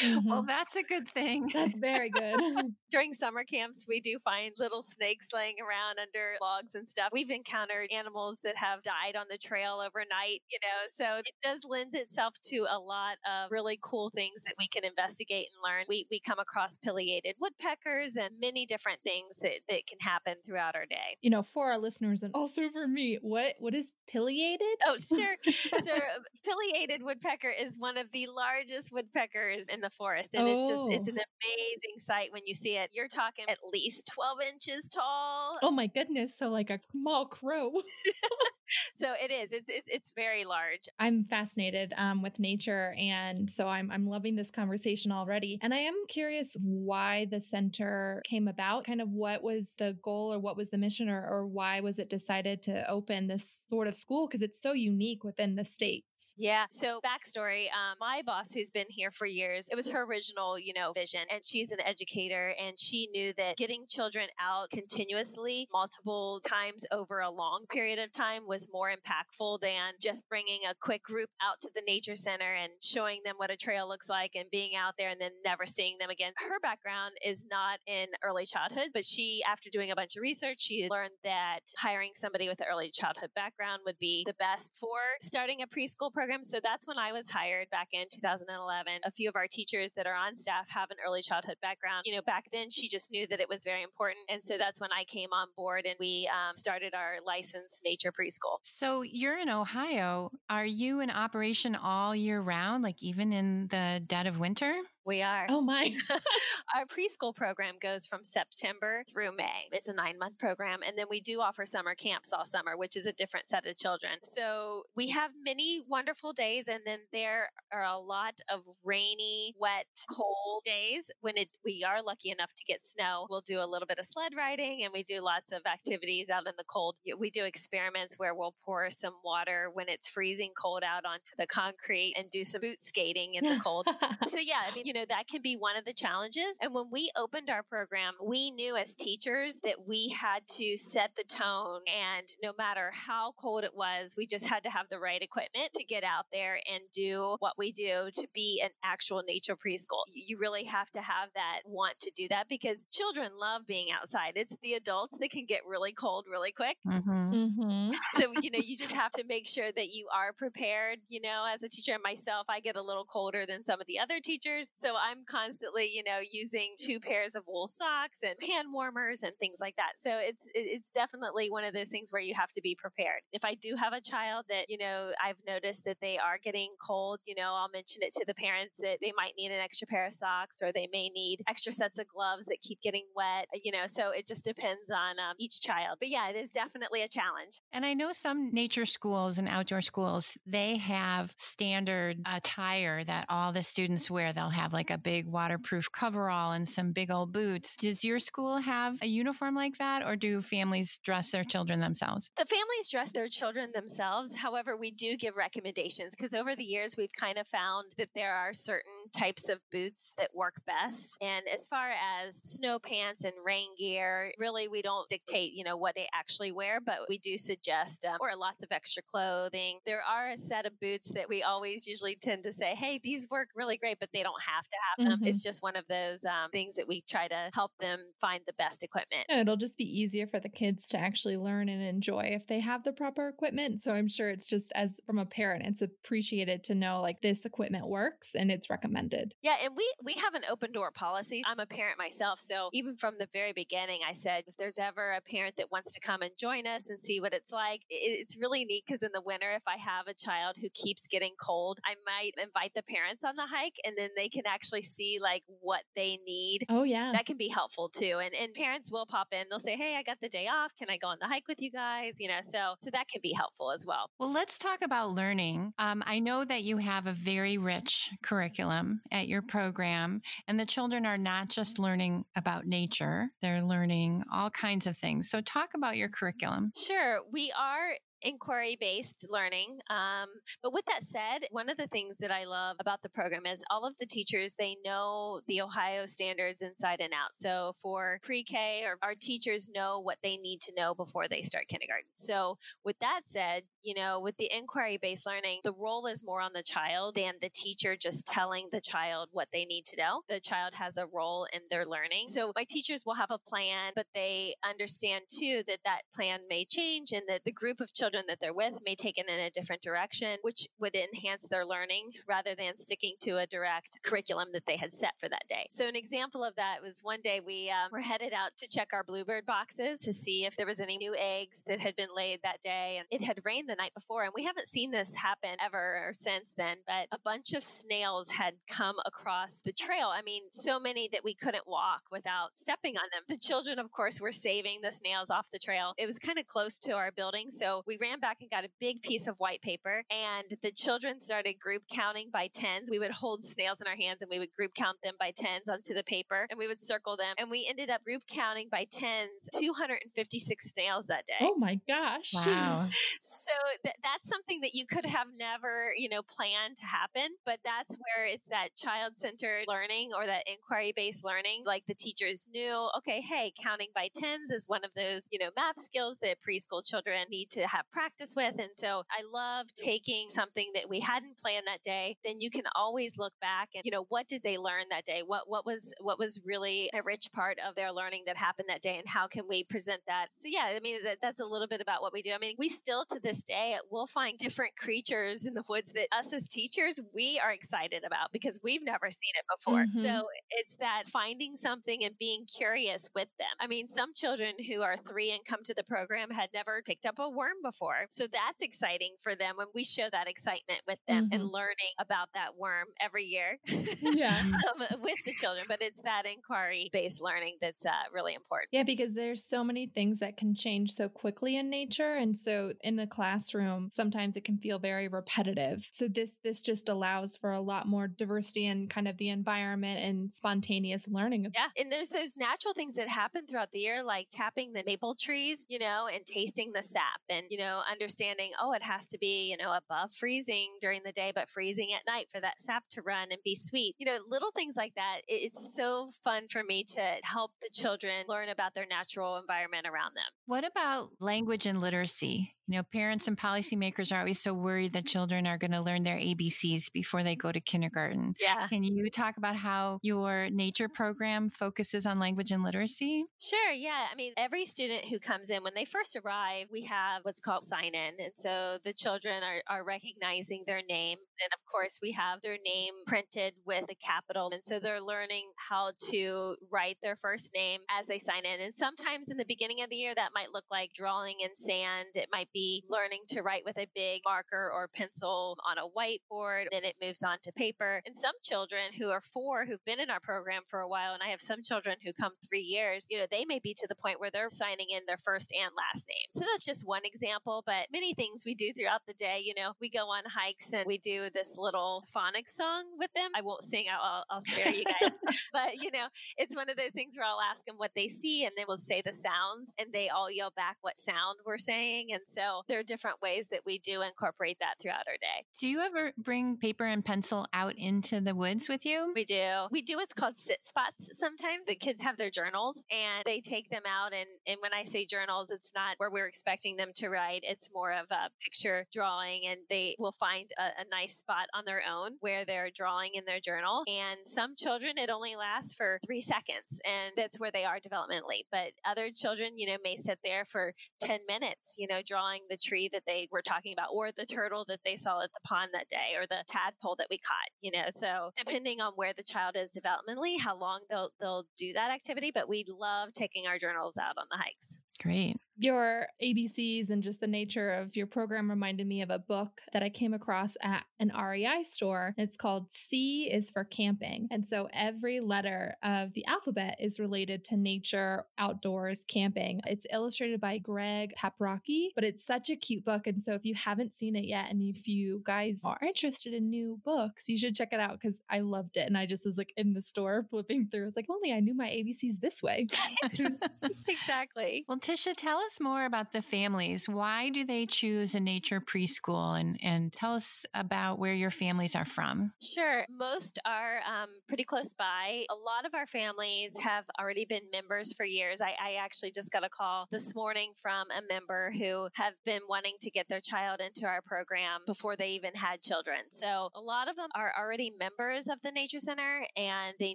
mm-hmm. 0.00 0.28
well, 0.28 0.42
that's 0.42 0.76
a 0.76 0.82
good 0.82 1.08
thing. 1.08 1.50
That's 1.52 1.74
very 1.74 2.10
good. 2.10 2.40
During 2.90 3.12
summer 3.12 3.44
camps, 3.44 3.86
we 3.88 4.00
do 4.00 4.18
find 4.18 4.52
little 4.58 4.82
snakes 4.82 5.28
laying 5.34 5.56
around 5.60 5.98
under 6.00 6.34
logs 6.40 6.74
and 6.74 6.88
stuff. 6.88 7.08
We've 7.12 7.30
encountered 7.30 7.90
animals 7.92 8.40
that 8.44 8.56
have 8.56 8.82
died 8.82 9.16
on 9.16 9.26
the 9.28 9.38
trail 9.38 9.82
overnight, 9.84 10.40
you 10.50 10.58
know, 10.62 10.86
so 10.88 11.18
it 11.18 11.34
does 11.42 11.60
lend 11.68 11.94
itself 11.94 12.34
to 12.44 12.66
a 12.70 12.78
lot 12.78 13.16
of 13.26 13.50
really 13.50 13.78
cool 13.82 14.10
things 14.10 14.44
that 14.44 14.54
we 14.58 14.68
can 14.68 14.84
investigate 14.84 15.48
and 15.52 15.62
learn. 15.62 15.84
We, 15.88 16.06
we 16.10 16.20
come 16.20 16.38
across 16.38 16.76
pileated 16.78 17.36
woodpeckers 17.40 18.16
and 18.16 18.30
many 18.40 18.66
different 18.66 19.00
things 19.02 19.38
that, 19.38 19.60
that 19.68 19.86
can 19.86 19.98
happen 20.00 20.36
throughout 20.44 20.76
our 20.76 20.86
day. 20.86 21.16
You 21.20 21.30
know, 21.30 21.42
for 21.42 21.72
our 21.72 21.78
listeners 21.78 22.22
and 22.22 22.32
also 22.34 22.68
for 22.70 22.86
me, 22.86 23.18
what, 23.20 23.54
what 23.58 23.74
is 23.74 23.90
pileated? 24.10 24.66
Oh, 24.86 24.96
sure. 24.98 25.36
so 25.50 25.98
pileated 26.44 27.02
woodpecker 27.02 27.52
is 27.58 27.78
one 27.78 27.95
of 27.98 28.10
the 28.12 28.28
largest 28.34 28.92
woodpeckers 28.92 29.68
in 29.68 29.80
the 29.80 29.90
forest. 29.90 30.34
And 30.34 30.46
oh. 30.46 30.52
it's 30.52 30.68
just, 30.68 30.84
it's 30.90 31.08
an 31.08 31.18
oh. 31.18 31.22
amazing 31.42 31.98
sight 31.98 32.28
when 32.32 32.42
you 32.46 32.54
see 32.54 32.76
it. 32.76 32.90
You're 32.92 33.08
talking 33.08 33.46
at 33.48 33.58
least 33.72 34.10
12 34.14 34.38
inches 34.52 34.88
tall. 34.88 35.58
Oh 35.62 35.70
my 35.70 35.86
goodness. 35.86 36.36
So 36.38 36.48
like 36.48 36.70
a 36.70 36.78
small 36.90 37.26
crow. 37.26 37.72
so 38.94 39.12
it 39.22 39.30
is. 39.30 39.52
It's, 39.52 39.70
it's, 39.70 39.90
it's 39.90 40.12
very 40.14 40.44
large. 40.44 40.82
I'm 40.98 41.24
fascinated 41.24 41.92
um, 41.96 42.22
with 42.22 42.38
nature, 42.38 42.94
and 42.98 43.50
so 43.50 43.68
I'm 43.68 43.90
I'm 43.90 44.06
loving 44.06 44.36
this 44.36 44.50
conversation 44.50 45.12
already. 45.12 45.58
And 45.62 45.72
I 45.72 45.78
am 45.78 45.94
curious 46.08 46.56
why 46.60 47.26
the 47.30 47.40
center 47.40 48.22
came 48.24 48.48
about. 48.48 48.84
Kind 48.84 49.00
of 49.00 49.10
what 49.10 49.42
was 49.42 49.74
the 49.78 49.96
goal, 50.02 50.32
or 50.32 50.38
what 50.38 50.56
was 50.56 50.70
the 50.70 50.78
mission, 50.78 51.08
or, 51.08 51.26
or 51.28 51.46
why 51.46 51.80
was 51.80 51.98
it 51.98 52.10
decided 52.10 52.62
to 52.64 52.88
open 52.90 53.26
this 53.26 53.62
sort 53.70 53.88
of 53.88 53.94
school? 53.94 54.26
Because 54.26 54.42
it's 54.42 54.60
so 54.60 54.72
unique 54.72 55.24
within 55.24 55.54
the 55.54 55.64
states. 55.64 56.34
Yeah. 56.36 56.66
So 56.70 57.00
backstory: 57.00 57.66
um, 57.76 57.96
my 58.00 58.22
boss, 58.24 58.52
who's 58.52 58.70
been 58.70 58.86
here 58.88 59.10
for 59.10 59.26
years, 59.26 59.68
it 59.70 59.76
was 59.76 59.90
her 59.90 60.04
original, 60.04 60.58
you 60.58 60.72
know, 60.72 60.92
vision, 60.94 61.20
and 61.30 61.44
she's 61.44 61.70
an 61.72 61.80
educator, 61.84 62.54
and 62.58 62.78
she 62.78 63.08
knew 63.12 63.32
that 63.36 63.56
getting 63.56 63.84
children 63.88 64.28
out 64.40 64.70
continuously, 64.70 65.68
multiple 65.72 66.40
times 66.46 66.86
over 66.90 67.20
a 67.20 67.30
long 67.30 67.66
period 67.70 67.98
of 67.98 68.12
time, 68.12 68.46
was 68.46 68.68
more 68.72 68.90
impactful 68.90 69.60
than 69.60 69.92
just 70.00 70.26
bringing 70.28 70.60
a 70.68 70.74
quick 70.80 71.02
group 71.02 71.28
out 71.42 71.60
to 71.60 71.70
the 71.74 71.82
nature 71.86 72.16
center 72.16 72.54
and 72.54 72.72
showing 72.80 73.20
them 73.24 73.34
what 73.36 73.50
a 73.50 73.56
trail 73.56 73.86
looks 73.86 74.08
like 74.08 74.30
and 74.34 74.46
being 74.50 74.74
out 74.74 74.94
there 74.98 75.10
and 75.10 75.20
then 75.20 75.32
never 75.44 75.66
seeing 75.66 75.98
them 75.98 76.10
again. 76.10 76.32
Her 76.48 76.58
background 76.60 77.12
is 77.24 77.46
not 77.50 77.80
in 77.86 78.06
early 78.22 78.46
childhood, 78.46 78.88
but 78.94 79.04
she, 79.04 79.42
after 79.46 79.68
doing 79.70 79.90
a 79.90 79.96
bunch 79.96 80.16
of 80.16 80.22
research, 80.22 80.60
she 80.60 80.88
learned 80.90 81.14
that 81.24 81.60
hiring 81.78 82.12
somebody 82.14 82.48
with 82.48 82.60
an 82.60 82.66
early 82.70 82.90
childhood 82.90 83.30
background 83.34 83.82
would 83.84 83.98
be 83.98 84.22
the 84.26 84.34
best 84.34 84.76
for 84.80 84.96
starting 85.20 85.60
a 85.60 85.66
preschool 85.66 86.12
program. 86.12 86.42
So 86.42 86.58
that's 86.62 86.86
when 86.86 86.98
I 86.98 87.12
was 87.12 87.30
hired 87.30 87.65
back 87.70 87.88
in 87.92 88.06
2011. 88.12 89.00
A 89.04 89.10
few 89.10 89.28
of 89.28 89.36
our 89.36 89.46
teachers 89.50 89.92
that 89.92 90.06
are 90.06 90.14
on 90.14 90.36
staff 90.36 90.68
have 90.70 90.90
an 90.90 90.96
early 91.06 91.22
childhood 91.22 91.56
background. 91.62 92.02
You 92.06 92.16
know, 92.16 92.22
back 92.22 92.46
then 92.52 92.70
she 92.70 92.88
just 92.88 93.10
knew 93.10 93.26
that 93.26 93.40
it 93.40 93.48
was 93.48 93.64
very 93.64 93.82
important. 93.82 94.18
And 94.28 94.44
so 94.44 94.58
that's 94.58 94.80
when 94.80 94.90
I 94.92 95.04
came 95.04 95.32
on 95.32 95.48
board 95.56 95.86
and 95.86 95.96
we 95.98 96.28
um, 96.32 96.54
started 96.54 96.94
our 96.94 97.16
licensed 97.24 97.82
nature 97.84 98.12
preschool. 98.12 98.58
So 98.62 99.02
you're 99.02 99.38
in 99.38 99.48
Ohio. 99.48 100.30
Are 100.50 100.66
you 100.66 101.00
in 101.00 101.10
operation 101.10 101.74
all 101.74 102.14
year 102.14 102.40
round, 102.40 102.82
like 102.82 102.96
even 103.00 103.32
in 103.32 103.68
the 103.68 104.02
dead 104.06 104.26
of 104.26 104.38
winter? 104.38 104.74
We 105.06 105.22
are. 105.22 105.46
Oh 105.48 105.60
my. 105.60 105.94
Our 106.74 106.84
preschool 106.84 107.32
program 107.32 107.76
goes 107.80 108.08
from 108.08 108.24
September 108.24 109.04
through 109.08 109.36
May. 109.36 109.68
It's 109.70 109.86
a 109.86 109.92
nine 109.92 110.18
month 110.18 110.36
program. 110.36 110.80
And 110.84 110.98
then 110.98 111.06
we 111.08 111.20
do 111.20 111.40
offer 111.40 111.64
summer 111.64 111.94
camps 111.94 112.32
all 112.32 112.44
summer, 112.44 112.76
which 112.76 112.96
is 112.96 113.06
a 113.06 113.12
different 113.12 113.48
set 113.48 113.66
of 113.66 113.76
children. 113.76 114.14
So 114.24 114.82
we 114.96 115.10
have 115.10 115.30
many 115.40 115.80
wonderful 115.88 116.32
days. 116.32 116.66
And 116.66 116.80
then 116.84 116.98
there 117.12 117.50
are 117.72 117.84
a 117.84 117.96
lot 117.96 118.40
of 118.52 118.62
rainy, 118.82 119.54
wet, 119.56 119.86
cold 120.10 120.62
days 120.64 121.12
when 121.20 121.36
it, 121.36 121.50
we 121.64 121.84
are 121.86 122.02
lucky 122.02 122.30
enough 122.30 122.52
to 122.56 122.64
get 122.64 122.84
snow. 122.84 123.28
We'll 123.30 123.42
do 123.42 123.60
a 123.60 123.66
little 123.66 123.86
bit 123.86 124.00
of 124.00 124.06
sled 124.06 124.32
riding 124.36 124.82
and 124.82 124.92
we 124.92 125.04
do 125.04 125.20
lots 125.20 125.52
of 125.52 125.60
activities 125.72 126.30
out 126.30 126.48
in 126.48 126.54
the 126.58 126.64
cold. 126.64 126.96
We 127.16 127.30
do 127.30 127.44
experiments 127.44 128.18
where 128.18 128.34
we'll 128.34 128.56
pour 128.64 128.90
some 128.90 129.14
water 129.24 129.70
when 129.72 129.88
it's 129.88 130.08
freezing 130.08 130.50
cold 130.60 130.82
out 130.82 131.04
onto 131.04 131.36
the 131.38 131.46
concrete 131.46 132.14
and 132.16 132.28
do 132.28 132.42
some 132.42 132.60
boot 132.60 132.82
skating 132.82 133.34
in 133.34 133.44
the 133.44 133.60
cold. 133.62 133.86
so 134.26 134.40
yeah, 134.40 134.62
I 134.68 134.74
mean, 134.74 134.84
you 134.84 134.95
know, 134.95 134.95
that 135.08 135.28
can 135.28 135.42
be 135.42 135.56
one 135.56 135.76
of 135.76 135.84
the 135.84 135.92
challenges. 135.92 136.56
And 136.62 136.72
when 136.72 136.86
we 136.90 137.10
opened 137.16 137.50
our 137.50 137.62
program, 137.62 138.14
we 138.22 138.50
knew 138.50 138.76
as 138.76 138.94
teachers 138.94 139.60
that 139.64 139.86
we 139.86 140.08
had 140.08 140.46
to 140.52 140.76
set 140.76 141.12
the 141.16 141.24
tone. 141.24 141.80
And 141.86 142.26
no 142.42 142.52
matter 142.56 142.90
how 142.92 143.32
cold 143.38 143.64
it 143.64 143.74
was, 143.74 144.14
we 144.16 144.26
just 144.26 144.46
had 144.46 144.62
to 144.64 144.70
have 144.70 144.86
the 144.90 144.98
right 144.98 145.22
equipment 145.22 145.70
to 145.74 145.84
get 145.84 146.04
out 146.04 146.26
there 146.32 146.58
and 146.72 146.82
do 146.92 147.36
what 147.40 147.54
we 147.58 147.72
do 147.72 148.08
to 148.12 148.28
be 148.34 148.62
an 148.64 148.70
actual 148.84 149.22
nature 149.26 149.56
preschool. 149.56 150.04
You 150.12 150.38
really 150.38 150.64
have 150.64 150.90
to 150.92 151.00
have 151.00 151.30
that 151.34 151.60
want 151.66 151.98
to 152.00 152.10
do 152.14 152.28
that 152.28 152.48
because 152.48 152.86
children 152.90 153.32
love 153.38 153.66
being 153.66 153.88
outside. 153.90 154.32
It's 154.36 154.56
the 154.62 154.74
adults 154.74 155.18
that 155.18 155.30
can 155.30 155.46
get 155.46 155.60
really 155.66 155.92
cold 155.92 156.26
really 156.30 156.52
quick. 156.52 156.76
Mm-hmm. 156.86 157.34
Mm-hmm. 157.34 157.90
So, 158.14 158.32
you 158.40 158.50
know, 158.50 158.60
you 158.64 158.76
just 158.76 158.92
have 158.92 159.10
to 159.12 159.24
make 159.28 159.46
sure 159.46 159.70
that 159.72 159.88
you 159.88 160.08
are 160.14 160.32
prepared. 160.32 161.00
You 161.08 161.20
know, 161.20 161.44
as 161.52 161.62
a 161.62 161.68
teacher 161.68 161.96
myself, 162.02 162.46
I 162.48 162.60
get 162.60 162.76
a 162.76 162.82
little 162.82 163.04
colder 163.04 163.44
than 163.44 163.62
some 163.62 163.80
of 163.80 163.86
the 163.86 163.98
other 163.98 164.20
teachers. 164.20 164.72
So 164.76 164.85
I'm 164.94 165.24
constantly, 165.26 165.90
you 165.92 166.02
know, 166.04 166.20
using 166.30 166.74
two 166.78 167.00
pairs 167.00 167.34
of 167.34 167.44
wool 167.46 167.66
socks 167.66 168.22
and 168.22 168.34
hand 168.40 168.68
warmers 168.72 169.22
and 169.22 169.32
things 169.38 169.58
like 169.60 169.76
that. 169.76 169.92
So 169.96 170.10
it's 170.12 170.48
it's 170.54 170.90
definitely 170.90 171.50
one 171.50 171.64
of 171.64 171.74
those 171.74 171.90
things 171.90 172.10
where 172.10 172.22
you 172.22 172.34
have 172.34 172.50
to 172.50 172.60
be 172.60 172.74
prepared. 172.74 173.22
If 173.32 173.44
I 173.44 173.54
do 173.54 173.76
have 173.76 173.92
a 173.92 174.00
child 174.00 174.44
that, 174.48 174.68
you 174.68 174.78
know, 174.78 175.12
I've 175.22 175.36
noticed 175.46 175.84
that 175.84 175.98
they 176.00 176.18
are 176.18 176.38
getting 176.42 176.74
cold, 176.80 177.20
you 177.26 177.34
know, 177.34 177.52
I'll 177.54 177.70
mention 177.72 178.02
it 178.02 178.12
to 178.12 178.24
the 178.26 178.34
parents 178.34 178.80
that 178.80 178.98
they 179.00 179.12
might 179.16 179.32
need 179.36 179.50
an 179.50 179.60
extra 179.60 179.86
pair 179.86 180.06
of 180.06 180.14
socks 180.14 180.60
or 180.62 180.72
they 180.72 180.88
may 180.92 181.08
need 181.08 181.42
extra 181.48 181.72
sets 181.72 181.98
of 181.98 182.06
gloves 182.08 182.46
that 182.46 182.58
keep 182.62 182.80
getting 182.82 183.04
wet, 183.14 183.46
you 183.64 183.72
know, 183.72 183.86
so 183.86 184.10
it 184.10 184.26
just 184.26 184.44
depends 184.44 184.90
on 184.90 185.18
um, 185.18 185.34
each 185.38 185.60
child. 185.60 185.98
But 186.00 186.08
yeah, 186.08 186.28
it 186.28 186.36
is 186.36 186.50
definitely 186.50 187.02
a 187.02 187.08
challenge. 187.08 187.60
And 187.72 187.84
I 187.84 187.94
know 187.94 188.12
some 188.12 188.50
nature 188.52 188.86
schools 188.86 189.38
and 189.38 189.48
outdoor 189.48 189.82
schools, 189.82 190.32
they 190.46 190.76
have 190.76 191.34
standard 191.38 192.18
attire 192.26 193.04
that 193.04 193.26
all 193.28 193.52
the 193.52 193.62
students 193.62 194.10
wear. 194.10 194.32
They'll 194.32 194.50
have 194.50 194.72
like 194.76 194.90
a 194.90 194.98
big 194.98 195.26
waterproof 195.26 195.90
coverall 195.90 196.52
and 196.52 196.68
some 196.68 196.92
big 196.92 197.10
old 197.10 197.32
boots. 197.32 197.76
Does 197.76 198.04
your 198.04 198.18
school 198.18 198.58
have 198.58 198.98
a 199.00 199.06
uniform 199.06 199.54
like 199.54 199.78
that, 199.78 200.06
or 200.06 200.16
do 200.16 200.42
families 200.42 200.98
dress 201.02 201.30
their 201.30 201.44
children 201.44 201.80
themselves? 201.80 202.30
The 202.36 202.44
families 202.44 202.90
dress 202.90 203.10
their 203.10 203.28
children 203.28 203.70
themselves. 203.72 204.34
However, 204.34 204.76
we 204.76 204.90
do 204.90 205.16
give 205.16 205.34
recommendations 205.34 206.14
because 206.14 206.34
over 206.34 206.54
the 206.54 206.64
years 206.64 206.94
we've 206.98 207.12
kind 207.18 207.38
of 207.38 207.48
found 207.48 207.86
that 207.96 208.10
there 208.14 208.34
are 208.34 208.52
certain 208.52 208.92
types 209.16 209.48
of 209.48 209.60
boots 209.72 210.14
that 210.18 210.34
work 210.34 210.56
best. 210.66 211.16
And 211.22 211.48
as 211.48 211.66
far 211.66 211.88
as 212.20 212.36
snow 212.44 212.78
pants 212.78 213.24
and 213.24 213.32
rain 213.44 213.68
gear, 213.78 214.32
really 214.38 214.68
we 214.68 214.82
don't 214.82 215.08
dictate, 215.08 215.54
you 215.54 215.64
know, 215.64 215.78
what 215.78 215.94
they 215.94 216.06
actually 216.12 216.52
wear, 216.52 216.80
but 216.84 216.98
we 217.08 217.16
do 217.16 217.38
suggest 217.38 218.04
um, 218.04 218.18
or 218.20 218.36
lots 218.36 218.62
of 218.62 218.68
extra 218.72 219.02
clothing. 219.02 219.78
There 219.86 220.02
are 220.02 220.28
a 220.28 220.36
set 220.36 220.66
of 220.66 220.78
boots 220.80 221.12
that 221.12 221.30
we 221.30 221.42
always 221.42 221.86
usually 221.86 222.16
tend 222.16 222.44
to 222.44 222.52
say, 222.52 222.74
hey, 222.74 223.00
these 223.02 223.26
work 223.30 223.48
really 223.54 223.78
great, 223.78 223.98
but 223.98 224.10
they 224.12 224.22
don't 224.22 224.42
have 224.42 224.65
to 224.68 224.76
have 224.90 224.98
them. 225.02 225.18
Mhm. 225.20 225.28
It's 225.28 225.42
just 225.42 225.62
one 225.62 225.76
of 225.76 225.86
those 225.88 226.24
um, 226.24 226.50
things 226.50 226.76
that 226.76 226.88
we 226.88 227.02
try 227.02 227.28
to 227.28 227.50
help 227.54 227.72
them 227.78 228.12
find 228.20 228.42
the 228.46 228.52
best 228.54 228.82
equipment. 228.82 229.26
No, 229.28 229.40
it'll 229.40 229.56
just 229.56 229.76
be 229.76 229.84
easier 229.84 230.26
for 230.26 230.38
the 230.38 230.48
kids 230.48 230.88
to 230.88 230.98
actually 230.98 231.36
learn 231.36 231.68
and 231.68 231.82
enjoy 231.82 232.20
if 232.32 232.46
they 232.46 232.60
have 232.60 232.84
the 232.84 232.92
proper 232.92 233.26
equipment. 233.28 233.80
So 233.80 233.92
I'm 233.92 234.08
sure 234.08 234.30
it's 234.30 234.46
just 234.48 234.70
as 234.74 235.00
from 235.04 235.18
a 235.18 235.26
parent, 235.26 235.64
it's 235.66 235.82
appreciated 235.82 236.62
to 236.64 236.74
know 236.76 237.00
like 237.00 237.22
this 237.22 237.44
equipment 237.44 237.88
works 237.88 238.34
and 238.36 238.50
it's 238.52 238.70
recommended. 238.70 239.34
Yeah, 239.42 239.56
and 239.62 239.76
we 239.76 239.88
we 240.02 240.14
have 240.14 240.34
an 240.34 240.44
open 240.50 240.72
door 240.72 240.90
policy. 240.90 241.42
I'm 241.46 241.60
a 241.60 241.66
parent 241.66 241.98
myself, 241.98 242.40
so 242.40 242.70
even 242.72 242.96
from 242.96 243.18
the 243.18 243.28
very 243.32 243.52
beginning, 243.52 244.00
I 244.04 244.12
said 244.12 244.44
if 244.46 244.56
there's 244.56 244.78
ever 244.78 245.12
a 245.12 245.20
parent 245.20 245.56
that 245.56 245.70
wants 245.70 245.92
to 245.92 246.00
come 246.00 246.22
and 246.22 246.32
join 246.36 246.66
us 246.66 246.88
and 246.90 247.00
see 247.00 247.20
what 247.20 247.32
it's 247.34 247.52
like, 247.52 247.82
it, 247.88 247.94
it's 248.20 248.36
really 248.36 248.64
neat 248.64 248.84
because 248.86 249.02
in 249.02 249.12
the 249.12 249.20
winter, 249.20 249.52
if 249.52 249.62
I 249.66 249.76
have 249.76 250.08
a 250.08 250.14
child 250.14 250.56
who 250.60 250.68
keeps 250.70 251.06
getting 251.06 251.34
cold, 251.40 251.80
I 251.84 251.94
might 252.04 252.32
invite 252.42 252.72
the 252.74 252.82
parents 252.82 253.24
on 253.24 253.36
the 253.36 253.46
hike, 253.46 253.76
and 253.84 253.96
then 253.96 254.10
they 254.16 254.28
can 254.28 254.45
actually 254.46 254.82
see 254.82 255.18
like 255.20 255.42
what 255.60 255.82
they 255.94 256.18
need. 256.26 256.64
Oh 256.68 256.82
yeah. 256.82 257.12
That 257.12 257.26
can 257.26 257.36
be 257.36 257.48
helpful 257.48 257.88
too, 257.88 258.20
and 258.22 258.34
and 258.34 258.52
parents 258.54 258.90
will 258.90 259.06
pop 259.06 259.28
in. 259.32 259.44
They'll 259.50 259.60
say, 259.60 259.76
"Hey, 259.76 259.96
I 259.96 260.02
got 260.02 260.18
the 260.20 260.28
day 260.28 260.48
off. 260.48 260.74
Can 260.76 260.90
I 260.90 260.96
go 260.96 261.08
on 261.08 261.18
the 261.20 261.26
hike 261.26 261.48
with 261.48 261.60
you 261.60 261.70
guys?" 261.70 262.20
You 262.20 262.28
know, 262.28 262.40
so 262.42 262.74
so 262.80 262.90
that 262.90 263.08
can 263.08 263.20
be 263.22 263.32
helpful 263.32 263.70
as 263.72 263.84
well. 263.86 264.10
Well, 264.18 264.32
let's 264.32 264.58
talk 264.58 264.82
about 264.82 265.12
learning. 265.12 265.72
Um, 265.78 266.02
I 266.06 266.18
know 266.18 266.44
that 266.44 266.62
you 266.62 266.78
have 266.78 267.06
a 267.06 267.12
very 267.12 267.58
rich 267.58 268.10
curriculum 268.22 269.00
at 269.10 269.28
your 269.28 269.42
program, 269.42 270.20
and 270.46 270.58
the 270.58 270.66
children 270.66 271.06
are 271.06 271.18
not 271.18 271.48
just 271.48 271.78
learning 271.78 272.24
about 272.34 272.66
nature, 272.66 273.30
they're 273.42 273.62
learning 273.62 274.24
all 274.32 274.50
kinds 274.50 274.86
of 274.86 274.96
things. 274.96 275.30
So, 275.30 275.40
talk 275.40 275.70
about 275.74 275.96
your 275.96 276.08
curriculum. 276.08 276.72
Sure. 276.76 277.20
We 277.32 277.52
are 277.58 277.94
inquiry 278.22 278.76
based 278.80 279.26
learning. 279.30 279.78
Um, 279.90 280.28
but 280.62 280.72
with 280.72 280.84
that 280.86 281.02
said, 281.02 281.46
one 281.50 281.68
of 281.68 281.76
the 281.76 281.86
things 281.86 282.16
that 282.18 282.30
I 282.30 282.44
love 282.44 282.76
about 282.80 283.02
the 283.02 283.08
program 283.08 283.46
is 283.46 283.64
all 283.70 283.86
of 283.86 283.96
the 283.98 284.06
teachers, 284.06 284.54
they 284.54 284.76
know 284.84 285.40
the 285.46 285.60
Ohio 285.60 286.06
standards 286.06 286.62
inside 286.62 287.00
and 287.00 287.12
out. 287.12 287.34
So 287.34 287.72
for 287.80 288.18
pre 288.22 288.42
K, 288.42 288.84
or 288.84 288.96
our 289.02 289.14
teachers 289.14 289.68
know 289.74 290.00
what 290.00 290.18
they 290.22 290.36
need 290.36 290.60
to 290.62 290.72
know 290.76 290.94
before 290.94 291.28
they 291.28 291.42
start 291.42 291.68
kindergarten. 291.68 292.08
So 292.14 292.58
with 292.84 292.98
that 293.00 293.22
said, 293.24 293.64
you 293.82 293.94
know, 293.94 294.20
with 294.20 294.36
the 294.36 294.50
inquiry 294.56 294.98
based 295.00 295.26
learning, 295.26 295.60
the 295.62 295.72
role 295.72 296.06
is 296.06 296.24
more 296.24 296.40
on 296.40 296.52
the 296.54 296.62
child 296.62 297.14
than 297.14 297.34
the 297.40 297.50
teacher 297.50 297.96
just 297.96 298.26
telling 298.26 298.68
the 298.72 298.80
child 298.80 299.28
what 299.32 299.48
they 299.52 299.64
need 299.64 299.84
to 299.86 299.96
know. 299.96 300.22
The 300.28 300.40
child 300.40 300.74
has 300.74 300.96
a 300.96 301.06
role 301.06 301.46
in 301.52 301.60
their 301.70 301.86
learning. 301.86 302.28
So 302.28 302.52
my 302.54 302.64
teachers 302.68 303.04
will 303.06 303.14
have 303.14 303.30
a 303.30 303.38
plan, 303.38 303.92
but 303.94 304.06
they 304.14 304.54
understand 304.68 305.24
too 305.28 305.62
that 305.66 305.80
that 305.84 306.02
plan 306.14 306.40
may 306.48 306.64
change 306.64 307.12
and 307.12 307.22
that 307.28 307.44
the 307.44 307.52
group 307.52 307.80
of 307.80 307.92
children 307.92 308.05
that 308.12 308.38
they're 308.40 308.54
with 308.54 308.80
may 308.84 308.94
take 308.94 309.18
it 309.18 309.28
in 309.28 309.40
a 309.40 309.50
different 309.50 309.82
direction, 309.82 310.38
which 310.42 310.68
would 310.78 310.94
enhance 310.94 311.48
their 311.48 311.64
learning 311.64 312.10
rather 312.28 312.54
than 312.54 312.76
sticking 312.76 313.14
to 313.20 313.38
a 313.38 313.46
direct 313.46 313.98
curriculum 314.04 314.48
that 314.52 314.66
they 314.66 314.76
had 314.76 314.92
set 314.92 315.14
for 315.18 315.28
that 315.28 315.46
day. 315.48 315.66
So 315.70 315.88
an 315.88 315.96
example 315.96 316.44
of 316.44 316.54
that 316.56 316.78
was 316.82 317.00
one 317.02 317.20
day 317.22 317.40
we 317.44 317.70
um, 317.70 317.90
were 317.92 318.00
headed 318.00 318.32
out 318.32 318.56
to 318.58 318.68
check 318.68 318.90
our 318.92 319.04
bluebird 319.04 319.46
boxes 319.46 319.98
to 320.00 320.12
see 320.12 320.44
if 320.44 320.56
there 320.56 320.66
was 320.66 320.80
any 320.80 320.96
new 320.96 321.14
eggs 321.18 321.62
that 321.66 321.80
had 321.80 321.96
been 321.96 322.08
laid 322.14 322.40
that 322.42 322.60
day. 322.60 322.98
And 322.98 323.06
it 323.10 323.24
had 323.24 323.40
rained 323.44 323.68
the 323.68 323.74
night 323.74 323.94
before, 323.94 324.24
and 324.24 324.32
we 324.34 324.44
haven't 324.44 324.68
seen 324.68 324.90
this 324.90 325.14
happen 325.14 325.56
ever 325.64 326.10
since 326.12 326.52
then, 326.56 326.78
but 326.86 327.08
a 327.12 327.18
bunch 327.18 327.54
of 327.54 327.62
snails 327.62 328.28
had 328.28 328.54
come 328.68 328.96
across 329.04 329.62
the 329.62 329.72
trail. 329.72 330.12
I 330.12 330.22
mean, 330.22 330.42
so 330.50 330.78
many 330.78 331.08
that 331.12 331.24
we 331.24 331.34
couldn't 331.34 331.66
walk 331.66 332.02
without 332.10 332.50
stepping 332.54 332.96
on 332.96 333.08
them. 333.12 333.22
The 333.28 333.36
children, 333.36 333.78
of 333.78 333.90
course, 333.90 334.20
were 334.20 334.32
saving 334.32 334.80
the 334.82 334.92
snails 334.92 335.30
off 335.30 335.50
the 335.52 335.58
trail. 335.58 335.94
It 335.98 336.06
was 336.06 336.18
kind 336.18 336.38
of 336.38 336.46
close 336.46 336.78
to 336.80 336.92
our 336.92 337.10
building, 337.10 337.50
so 337.50 337.82
we 337.86 337.95
we 337.98 338.06
ran 338.06 338.20
back 338.20 338.38
and 338.40 338.50
got 338.50 338.64
a 338.64 338.68
big 338.80 339.02
piece 339.02 339.26
of 339.26 339.36
white 339.38 339.62
paper 339.62 340.02
and 340.10 340.46
the 340.62 340.70
children 340.70 341.20
started 341.20 341.58
group 341.58 341.82
counting 341.90 342.30
by 342.32 342.48
tens. 342.52 342.90
We 342.90 342.98
would 342.98 343.12
hold 343.12 343.42
snails 343.42 343.80
in 343.80 343.86
our 343.86 343.96
hands 343.96 344.22
and 344.22 344.30
we 344.30 344.38
would 344.38 344.52
group 344.52 344.74
count 344.74 344.98
them 345.02 345.14
by 345.18 345.32
tens 345.36 345.68
onto 345.68 345.94
the 345.94 346.02
paper 346.02 346.46
and 346.50 346.58
we 346.58 346.66
would 346.66 346.80
circle 346.80 347.16
them. 347.16 347.34
And 347.38 347.50
we 347.50 347.66
ended 347.68 347.90
up 347.90 348.04
group 348.04 348.22
counting 348.28 348.68
by 348.70 348.86
tens 348.90 349.48
256 349.58 350.70
snails 350.70 351.06
that 351.06 351.26
day. 351.26 351.34
Oh 351.40 351.54
my 351.56 351.80
gosh. 351.88 352.32
Wow. 352.34 352.88
so 353.20 353.52
th- 353.84 353.96
that's 354.02 354.28
something 354.28 354.60
that 354.60 354.74
you 354.74 354.86
could 354.86 355.06
have 355.06 355.28
never, 355.36 355.92
you 355.96 356.08
know, 356.08 356.22
planned 356.22 356.76
to 356.76 356.86
happen. 356.86 357.36
But 357.44 357.60
that's 357.64 357.96
where 357.96 358.26
it's 358.26 358.48
that 358.48 358.74
child 358.76 359.16
centered 359.16 359.64
learning 359.68 360.10
or 360.16 360.26
that 360.26 360.44
inquiry 360.46 360.92
based 360.94 361.24
learning. 361.24 361.62
Like 361.64 361.86
the 361.86 361.94
teachers 361.94 362.48
knew, 362.52 362.88
okay, 362.98 363.20
hey, 363.20 363.52
counting 363.62 363.88
by 363.94 364.08
tens 364.14 364.50
is 364.50 364.68
one 364.68 364.84
of 364.84 364.94
those, 364.94 365.28
you 365.30 365.38
know, 365.38 365.50
math 365.56 365.80
skills 365.80 366.18
that 366.18 366.38
preschool 366.46 366.86
children 366.86 367.26
need 367.30 367.50
to 367.50 367.66
have 367.66 367.85
practice 367.92 368.34
with. 368.36 368.54
And 368.58 368.70
so 368.74 369.02
I 369.10 369.22
love 369.32 369.66
taking 369.74 370.28
something 370.28 370.70
that 370.74 370.88
we 370.88 371.00
hadn't 371.00 371.38
planned 371.38 371.66
that 371.66 371.82
day. 371.82 372.16
Then 372.24 372.36
you 372.40 372.50
can 372.50 372.64
always 372.74 373.18
look 373.18 373.32
back 373.40 373.70
and, 373.74 373.82
you 373.84 373.90
know, 373.90 374.06
what 374.08 374.28
did 374.28 374.42
they 374.42 374.58
learn 374.58 374.84
that 374.90 375.04
day? 375.04 375.22
What, 375.24 375.42
what 375.46 375.64
was, 375.64 375.92
what 376.00 376.18
was 376.18 376.40
really 376.44 376.90
a 376.94 377.02
rich 377.02 377.28
part 377.32 377.58
of 377.66 377.74
their 377.74 377.92
learning 377.92 378.24
that 378.26 378.36
happened 378.36 378.68
that 378.68 378.82
day? 378.82 378.98
And 378.98 379.08
how 379.08 379.26
can 379.26 379.44
we 379.48 379.64
present 379.64 380.02
that? 380.06 380.28
So 380.32 380.48
yeah, 380.48 380.72
I 380.74 380.80
mean, 380.82 381.02
that, 381.04 381.18
that's 381.22 381.40
a 381.40 381.46
little 381.46 381.66
bit 381.66 381.80
about 381.80 382.02
what 382.02 382.12
we 382.12 382.22
do. 382.22 382.32
I 382.34 382.38
mean, 382.38 382.54
we 382.58 382.68
still 382.68 383.04
to 383.10 383.20
this 383.20 383.42
day, 383.42 383.76
we'll 383.90 384.06
find 384.06 384.36
different 384.38 384.76
creatures 384.76 385.44
in 385.44 385.54
the 385.54 385.62
woods 385.68 385.92
that 385.92 386.08
us 386.12 386.32
as 386.32 386.48
teachers, 386.48 387.00
we 387.14 387.40
are 387.42 387.52
excited 387.52 388.02
about 388.06 388.32
because 388.32 388.60
we've 388.62 388.84
never 388.84 389.10
seen 389.10 389.32
it 389.38 389.44
before. 389.56 389.84
Mm-hmm. 389.84 390.02
So 390.02 390.26
it's 390.50 390.76
that 390.76 391.04
finding 391.06 391.56
something 391.56 392.04
and 392.04 392.14
being 392.18 392.44
curious 392.46 393.08
with 393.14 393.28
them. 393.38 393.48
I 393.60 393.66
mean, 393.66 393.86
some 393.86 394.12
children 394.14 394.54
who 394.68 394.82
are 394.82 394.96
three 394.96 395.30
and 395.30 395.40
come 395.48 395.60
to 395.64 395.74
the 395.74 395.84
program 395.84 396.30
had 396.30 396.50
never 396.52 396.82
picked 396.84 397.06
up 397.06 397.18
a 397.18 397.28
worm 397.28 397.56
before. 397.62 397.75
So 398.10 398.26
that's 398.26 398.62
exciting 398.62 399.14
for 399.18 399.34
them 399.34 399.56
when 399.56 399.68
we 399.74 399.84
show 399.84 400.08
that 400.12 400.28
excitement 400.28 400.80
with 400.86 400.98
them 401.06 401.26
mm-hmm. 401.26 401.34
and 401.34 401.50
learning 401.50 401.92
about 401.98 402.28
that 402.34 402.56
worm 402.56 402.86
every 403.00 403.24
year 403.24 403.58
yeah. 404.00 404.40
um, 404.40 405.00
with 405.02 405.22
the 405.24 405.32
children. 405.34 405.66
But 405.68 405.82
it's 405.82 406.02
that 406.02 406.24
inquiry 406.26 406.90
based 406.92 407.22
learning 407.22 407.56
that's 407.60 407.86
uh, 407.86 407.90
really 408.12 408.34
important. 408.34 408.68
Yeah, 408.72 408.82
because 408.82 409.14
there's 409.14 409.44
so 409.44 409.64
many 409.64 409.86
things 409.86 410.18
that 410.20 410.36
can 410.36 410.54
change 410.54 410.94
so 410.94 411.08
quickly 411.08 411.56
in 411.56 411.70
nature. 411.70 412.14
And 412.14 412.36
so 412.36 412.72
in 412.82 412.96
the 412.96 413.06
classroom, 413.06 413.90
sometimes 413.92 414.36
it 414.36 414.44
can 414.44 414.58
feel 414.58 414.78
very 414.78 415.08
repetitive. 415.08 415.88
So 415.92 416.08
this 416.08 416.36
this 416.42 416.62
just 416.62 416.88
allows 416.88 417.36
for 417.36 417.52
a 417.52 417.60
lot 417.60 417.86
more 417.86 418.08
diversity 418.08 418.66
in 418.66 418.88
kind 418.88 419.08
of 419.08 419.16
the 419.16 419.30
environment 419.30 420.00
and 420.00 420.32
spontaneous 420.32 421.08
learning. 421.08 421.50
Yeah. 421.54 421.68
And 421.78 421.90
there's 421.90 422.10
those 422.10 422.36
natural 422.36 422.74
things 422.74 422.94
that 422.94 423.08
happen 423.08 423.46
throughout 423.46 423.72
the 423.72 423.80
year, 423.80 424.02
like 424.02 424.28
tapping 424.30 424.72
the 424.72 424.82
maple 424.86 425.14
trees, 425.14 425.66
you 425.68 425.78
know, 425.78 426.08
and 426.12 426.24
tasting 426.24 426.72
the 426.72 426.82
sap 426.82 427.20
and, 427.28 427.46
you 427.50 427.58
know, 427.58 427.65
understanding, 427.90 428.52
oh, 428.60 428.72
it 428.72 428.82
has 428.82 429.08
to 429.10 429.18
be, 429.18 429.48
you 429.50 429.56
know, 429.56 429.72
above 429.72 430.12
freezing 430.12 430.76
during 430.80 431.02
the 431.04 431.12
day, 431.12 431.32
but 431.34 431.48
freezing 431.48 431.92
at 431.94 432.02
night 432.06 432.26
for 432.32 432.40
that 432.40 432.60
sap 432.60 432.84
to 432.90 433.02
run 433.02 433.28
and 433.30 433.40
be 433.44 433.54
sweet. 433.54 433.94
You 433.98 434.06
know, 434.06 434.18
little 434.28 434.50
things 434.54 434.74
like 434.76 434.94
that. 434.96 435.20
It's 435.28 435.74
so 435.74 436.08
fun 436.24 436.48
for 436.48 436.62
me 436.64 436.84
to 436.94 437.16
help 437.22 437.52
the 437.60 437.70
children 437.72 438.24
learn 438.28 438.48
about 438.48 438.74
their 438.74 438.86
natural 438.86 439.36
environment 439.36 439.86
around 439.86 440.16
them. 440.16 440.24
What 440.46 440.66
about 440.66 441.10
language 441.20 441.66
and 441.66 441.80
literacy? 441.80 442.55
You 442.68 442.78
know, 442.78 442.82
parents 442.82 443.28
and 443.28 443.38
policymakers 443.38 444.10
are 444.10 444.18
always 444.18 444.40
so 444.40 444.52
worried 444.52 444.92
that 444.94 445.06
children 445.06 445.46
are 445.46 445.56
going 445.56 445.70
to 445.70 445.80
learn 445.80 446.02
their 446.02 446.16
ABCs 446.16 446.92
before 446.92 447.22
they 447.22 447.36
go 447.36 447.52
to 447.52 447.60
kindergarten. 447.60 448.34
Yeah. 448.40 448.66
Can 448.66 448.82
you 448.82 449.08
talk 449.10 449.36
about 449.36 449.54
how 449.54 450.00
your 450.02 450.50
nature 450.50 450.88
program 450.88 451.48
focuses 451.48 452.06
on 452.06 452.18
language 452.18 452.50
and 452.50 452.64
literacy? 452.64 453.24
Sure. 453.40 453.70
Yeah. 453.70 454.06
I 454.10 454.16
mean, 454.16 454.32
every 454.36 454.64
student 454.64 455.04
who 455.04 455.20
comes 455.20 455.50
in, 455.50 455.62
when 455.62 455.74
they 455.74 455.84
first 455.84 456.16
arrive, 456.16 456.66
we 456.72 456.82
have 456.84 457.20
what's 457.22 457.38
called 457.38 457.62
sign 457.62 457.94
in. 457.94 458.14
And 458.18 458.32
so 458.34 458.78
the 458.82 458.92
children 458.92 459.42
are, 459.44 459.62
are 459.68 459.84
recognizing 459.84 460.64
their 460.66 460.82
name. 460.88 461.18
And 461.42 461.52
of 461.52 461.60
course, 461.70 462.00
we 462.02 462.12
have 462.12 462.42
their 462.42 462.56
name 462.64 462.94
printed 463.06 463.54
with 463.64 463.84
a 463.90 463.94
capital. 463.94 464.50
And 464.52 464.64
so 464.64 464.80
they're 464.80 465.00
learning 465.00 465.50
how 465.68 465.92
to 466.10 466.56
write 466.70 466.96
their 467.00 467.16
first 467.16 467.52
name 467.54 467.80
as 467.96 468.08
they 468.08 468.18
sign 468.18 468.44
in. 468.44 468.60
And 468.60 468.74
sometimes 468.74 469.30
in 469.30 469.36
the 469.36 469.44
beginning 469.46 469.82
of 469.82 469.90
the 469.90 469.96
year, 469.96 470.14
that 470.16 470.30
might 470.34 470.52
look 470.52 470.64
like 470.70 470.92
drawing 470.92 471.36
in 471.40 471.54
sand. 471.54 472.08
It 472.14 472.28
might 472.32 472.48
be 472.56 472.82
learning 472.88 473.20
to 473.28 473.42
write 473.42 473.66
with 473.66 473.76
a 473.76 473.86
big 473.94 474.22
marker 474.24 474.70
or 474.74 474.88
pencil 474.88 475.58
on 475.68 475.76
a 475.76 475.82
whiteboard. 475.82 476.64
Then 476.72 476.84
it 476.84 476.94
moves 477.02 477.22
on 477.22 477.36
to 477.42 477.52
paper. 477.52 478.00
And 478.06 478.16
some 478.16 478.32
children 478.42 478.94
who 478.98 479.10
are 479.10 479.20
four 479.20 479.66
who've 479.66 479.84
been 479.84 480.00
in 480.00 480.08
our 480.08 480.20
program 480.20 480.62
for 480.66 480.80
a 480.80 480.88
while, 480.88 481.12
and 481.12 481.22
I 481.22 481.28
have 481.28 481.40
some 481.40 481.60
children 481.62 481.96
who 482.02 482.14
come 482.14 482.32
three 482.48 482.62
years, 482.62 483.06
you 483.10 483.18
know, 483.18 483.26
they 483.30 483.44
may 483.44 483.58
be 483.58 483.74
to 483.74 483.86
the 483.86 483.94
point 483.94 484.20
where 484.20 484.30
they're 484.30 484.48
signing 484.48 484.86
in 484.88 485.02
their 485.06 485.18
first 485.22 485.52
and 485.52 485.70
last 485.76 486.06
name. 486.08 486.28
So 486.30 486.46
that's 486.50 486.64
just 486.64 486.86
one 486.86 487.02
example, 487.04 487.62
but 487.66 487.88
many 487.92 488.14
things 488.14 488.44
we 488.46 488.54
do 488.54 488.72
throughout 488.72 489.02
the 489.06 489.12
day. 489.12 489.42
You 489.44 489.52
know, 489.54 489.72
we 489.78 489.90
go 489.90 490.06
on 490.06 490.22
hikes 490.26 490.72
and 490.72 490.86
we 490.86 490.96
do 490.96 491.28
this 491.34 491.56
little 491.58 492.04
phonics 492.16 492.54
song 492.56 492.84
with 492.98 493.12
them. 493.14 493.32
I 493.36 493.42
won't 493.42 493.64
sing, 493.64 493.84
I'll, 493.92 494.24
I'll 494.30 494.40
spare 494.40 494.72
you 494.72 494.84
guys. 494.84 495.10
but, 495.52 495.74
you 495.82 495.90
know, 495.90 496.06
it's 496.38 496.56
one 496.56 496.70
of 496.70 496.76
those 496.76 496.92
things 496.92 497.16
where 497.18 497.26
I'll 497.26 497.42
ask 497.50 497.66
them 497.66 497.76
what 497.76 497.90
they 497.94 498.08
see 498.08 498.44
and 498.44 498.52
then 498.56 498.64
we'll 498.66 498.78
say 498.78 499.02
the 499.04 499.12
sounds 499.12 499.74
and 499.78 499.92
they 499.92 500.08
all 500.08 500.30
yell 500.30 500.52
back 500.56 500.78
what 500.80 500.98
sound 500.98 501.36
we're 501.44 501.58
saying. 501.58 502.08
And 502.12 502.22
so 502.24 502.45
so 502.46 502.62
there 502.68 502.78
are 502.78 502.82
different 502.82 503.20
ways 503.22 503.48
that 503.48 503.60
we 503.66 503.78
do 503.78 504.02
incorporate 504.02 504.58
that 504.60 504.74
throughout 504.80 505.06
our 505.08 505.16
day. 505.20 505.44
Do 505.58 505.68
you 505.68 505.80
ever 505.80 506.12
bring 506.16 506.56
paper 506.56 506.84
and 506.84 507.04
pencil 507.04 507.46
out 507.52 507.74
into 507.76 508.20
the 508.20 508.34
woods 508.34 508.68
with 508.68 508.84
you? 508.84 509.12
We 509.14 509.24
do. 509.24 509.66
We 509.70 509.82
do 509.82 509.96
what's 509.96 510.12
called 510.12 510.36
sit 510.36 510.62
spots 510.62 511.16
sometimes. 511.18 511.66
The 511.66 511.74
kids 511.74 512.02
have 512.02 512.16
their 512.16 512.30
journals 512.30 512.84
and 512.90 513.24
they 513.24 513.40
take 513.40 513.70
them 513.70 513.82
out. 513.86 514.12
And, 514.12 514.28
and 514.46 514.58
when 514.60 514.72
I 514.72 514.84
say 514.84 515.06
journals, 515.06 515.50
it's 515.50 515.72
not 515.74 515.94
where 515.98 516.10
we're 516.10 516.26
expecting 516.26 516.76
them 516.76 516.90
to 516.96 517.08
write. 517.08 517.40
It's 517.42 517.70
more 517.72 517.92
of 517.92 518.06
a 518.10 518.30
picture 518.40 518.86
drawing 518.92 519.46
and 519.46 519.60
they 519.68 519.96
will 519.98 520.12
find 520.12 520.50
a, 520.58 520.82
a 520.82 520.84
nice 520.90 521.18
spot 521.18 521.46
on 521.54 521.64
their 521.66 521.82
own 521.88 522.12
where 522.20 522.44
they're 522.44 522.70
drawing 522.74 523.14
in 523.14 523.24
their 523.24 523.40
journal. 523.40 523.84
And 523.88 524.20
some 524.24 524.54
children, 524.54 524.98
it 524.98 525.10
only 525.10 525.36
lasts 525.36 525.74
for 525.74 525.98
three 526.06 526.20
seconds 526.20 526.80
and 526.84 527.14
that's 527.16 527.40
where 527.40 527.50
they 527.50 527.64
are 527.64 527.78
developmentally. 527.78 528.44
But 528.52 528.72
other 528.84 529.10
children, 529.10 529.52
you 529.58 529.66
know, 529.66 529.76
may 529.82 529.96
sit 529.96 530.18
there 530.22 530.44
for 530.44 530.74
10 531.00 531.20
minutes, 531.28 531.76
you 531.78 531.86
know, 531.88 532.00
drawing 532.04 532.35
the 532.48 532.56
tree 532.56 532.88
that 532.92 533.02
they 533.06 533.28
were 533.30 533.42
talking 533.42 533.72
about 533.72 533.88
or 533.92 534.10
the 534.12 534.26
turtle 534.26 534.64
that 534.68 534.80
they 534.84 534.96
saw 534.96 535.22
at 535.22 535.32
the 535.32 535.40
pond 535.46 535.70
that 535.72 535.88
day 535.88 536.16
or 536.16 536.26
the 536.26 536.44
tadpole 536.48 536.96
that 536.96 537.08
we 537.10 537.18
caught, 537.18 537.50
you 537.60 537.70
know. 537.70 537.84
So 537.90 538.30
depending 538.36 538.80
on 538.80 538.92
where 538.96 539.12
the 539.12 539.22
child 539.22 539.56
is 539.56 539.76
developmentally, 539.76 540.40
how 540.40 540.56
long 540.56 540.80
they'll 540.90 541.10
they'll 541.20 541.44
do 541.56 541.72
that 541.72 541.90
activity, 541.90 542.30
but 542.32 542.48
we 542.48 542.64
love 542.68 543.12
taking 543.12 543.46
our 543.46 543.58
journals 543.58 543.98
out 543.98 544.14
on 544.18 544.26
the 544.30 544.36
hikes. 544.36 544.82
Great 545.02 545.36
your 545.58 546.06
ABCs 546.22 546.90
and 546.90 547.02
just 547.02 547.20
the 547.20 547.26
nature 547.26 547.72
of 547.72 547.96
your 547.96 548.06
program 548.06 548.50
reminded 548.50 548.86
me 548.86 549.02
of 549.02 549.10
a 549.10 549.18
book 549.18 549.60
that 549.72 549.82
I 549.82 549.88
came 549.88 550.14
across 550.14 550.56
at 550.62 550.84
an 551.00 551.12
REI 551.16 551.62
store. 551.62 552.14
It's 552.16 552.36
called 552.36 552.72
C 552.72 553.30
is 553.32 553.50
for 553.50 553.64
camping. 553.64 554.28
And 554.30 554.46
so 554.46 554.68
every 554.72 555.20
letter 555.20 555.76
of 555.82 556.12
the 556.14 556.26
alphabet 556.26 556.76
is 556.80 557.00
related 557.00 557.44
to 557.44 557.56
nature, 557.56 558.24
outdoors, 558.38 559.04
camping. 559.04 559.60
It's 559.66 559.86
illustrated 559.90 560.40
by 560.40 560.58
Greg 560.58 561.14
Paprocki, 561.16 561.88
but 561.94 562.04
it's 562.04 562.24
such 562.24 562.50
a 562.50 562.56
cute 562.56 562.84
book. 562.84 563.06
And 563.06 563.22
so 563.22 563.32
if 563.32 563.44
you 563.44 563.54
haven't 563.54 563.94
seen 563.94 564.16
it 564.16 564.24
yet, 564.24 564.50
and 564.50 564.60
if 564.60 564.86
you 564.86 565.22
guys 565.24 565.60
are 565.64 565.78
interested 565.82 566.34
in 566.34 566.50
new 566.50 566.80
books, 566.84 567.28
you 567.28 567.36
should 567.38 567.56
check 567.56 567.72
it 567.72 567.80
out 567.80 567.98
because 568.00 568.20
I 568.28 568.40
loved 568.40 568.76
it. 568.76 568.86
And 568.86 568.96
I 568.96 569.06
just 569.06 569.24
was 569.24 569.38
like 569.38 569.52
in 569.56 569.72
the 569.72 569.82
store 569.82 570.26
flipping 570.30 570.68
through. 570.70 570.88
It's 570.88 570.96
like, 570.96 571.06
only 571.08 571.32
I 571.32 571.40
knew 571.40 571.54
my 571.54 571.68
ABCs 571.68 572.20
this 572.20 572.42
way. 572.42 572.66
exactly. 573.88 574.64
Well, 574.68 574.78
Tisha, 574.78 575.14
tell 575.16 575.38
us 575.38 575.45
us 575.46 575.60
more 575.60 575.84
about 575.84 576.12
the 576.12 576.22
families. 576.22 576.88
Why 576.88 577.30
do 577.30 577.44
they 577.44 577.66
choose 577.66 578.14
a 578.14 578.20
nature 578.20 578.60
preschool? 578.60 579.38
And, 579.38 579.58
and 579.62 579.92
tell 579.92 580.14
us 580.14 580.44
about 580.54 580.98
where 580.98 581.14
your 581.14 581.30
families 581.30 581.74
are 581.74 581.84
from. 581.84 582.32
Sure. 582.42 582.84
Most 582.90 583.38
are 583.46 583.78
um, 583.86 584.08
pretty 584.28 584.44
close 584.44 584.74
by. 584.74 585.24
A 585.30 585.34
lot 585.34 585.64
of 585.64 585.74
our 585.74 585.86
families 585.86 586.58
have 586.58 586.84
already 587.00 587.24
been 587.24 587.42
members 587.52 587.92
for 587.92 588.04
years. 588.04 588.40
I, 588.40 588.54
I 588.60 588.74
actually 588.80 589.12
just 589.12 589.30
got 589.32 589.44
a 589.44 589.48
call 589.48 589.86
this 589.90 590.14
morning 590.14 590.52
from 590.60 590.88
a 590.90 591.02
member 591.08 591.52
who 591.52 591.88
have 591.94 592.14
been 592.24 592.42
wanting 592.48 592.74
to 592.80 592.90
get 592.90 593.08
their 593.08 593.20
child 593.20 593.60
into 593.60 593.86
our 593.86 594.00
program 594.02 594.60
before 594.66 594.96
they 594.96 595.10
even 595.10 595.34
had 595.34 595.62
children. 595.62 595.98
So 596.10 596.50
a 596.54 596.60
lot 596.60 596.88
of 596.88 596.96
them 596.96 597.08
are 597.14 597.32
already 597.38 597.72
members 597.78 598.28
of 598.28 598.40
the 598.42 598.50
Nature 598.50 598.80
Center 598.80 599.26
and 599.36 599.74
they 599.78 599.94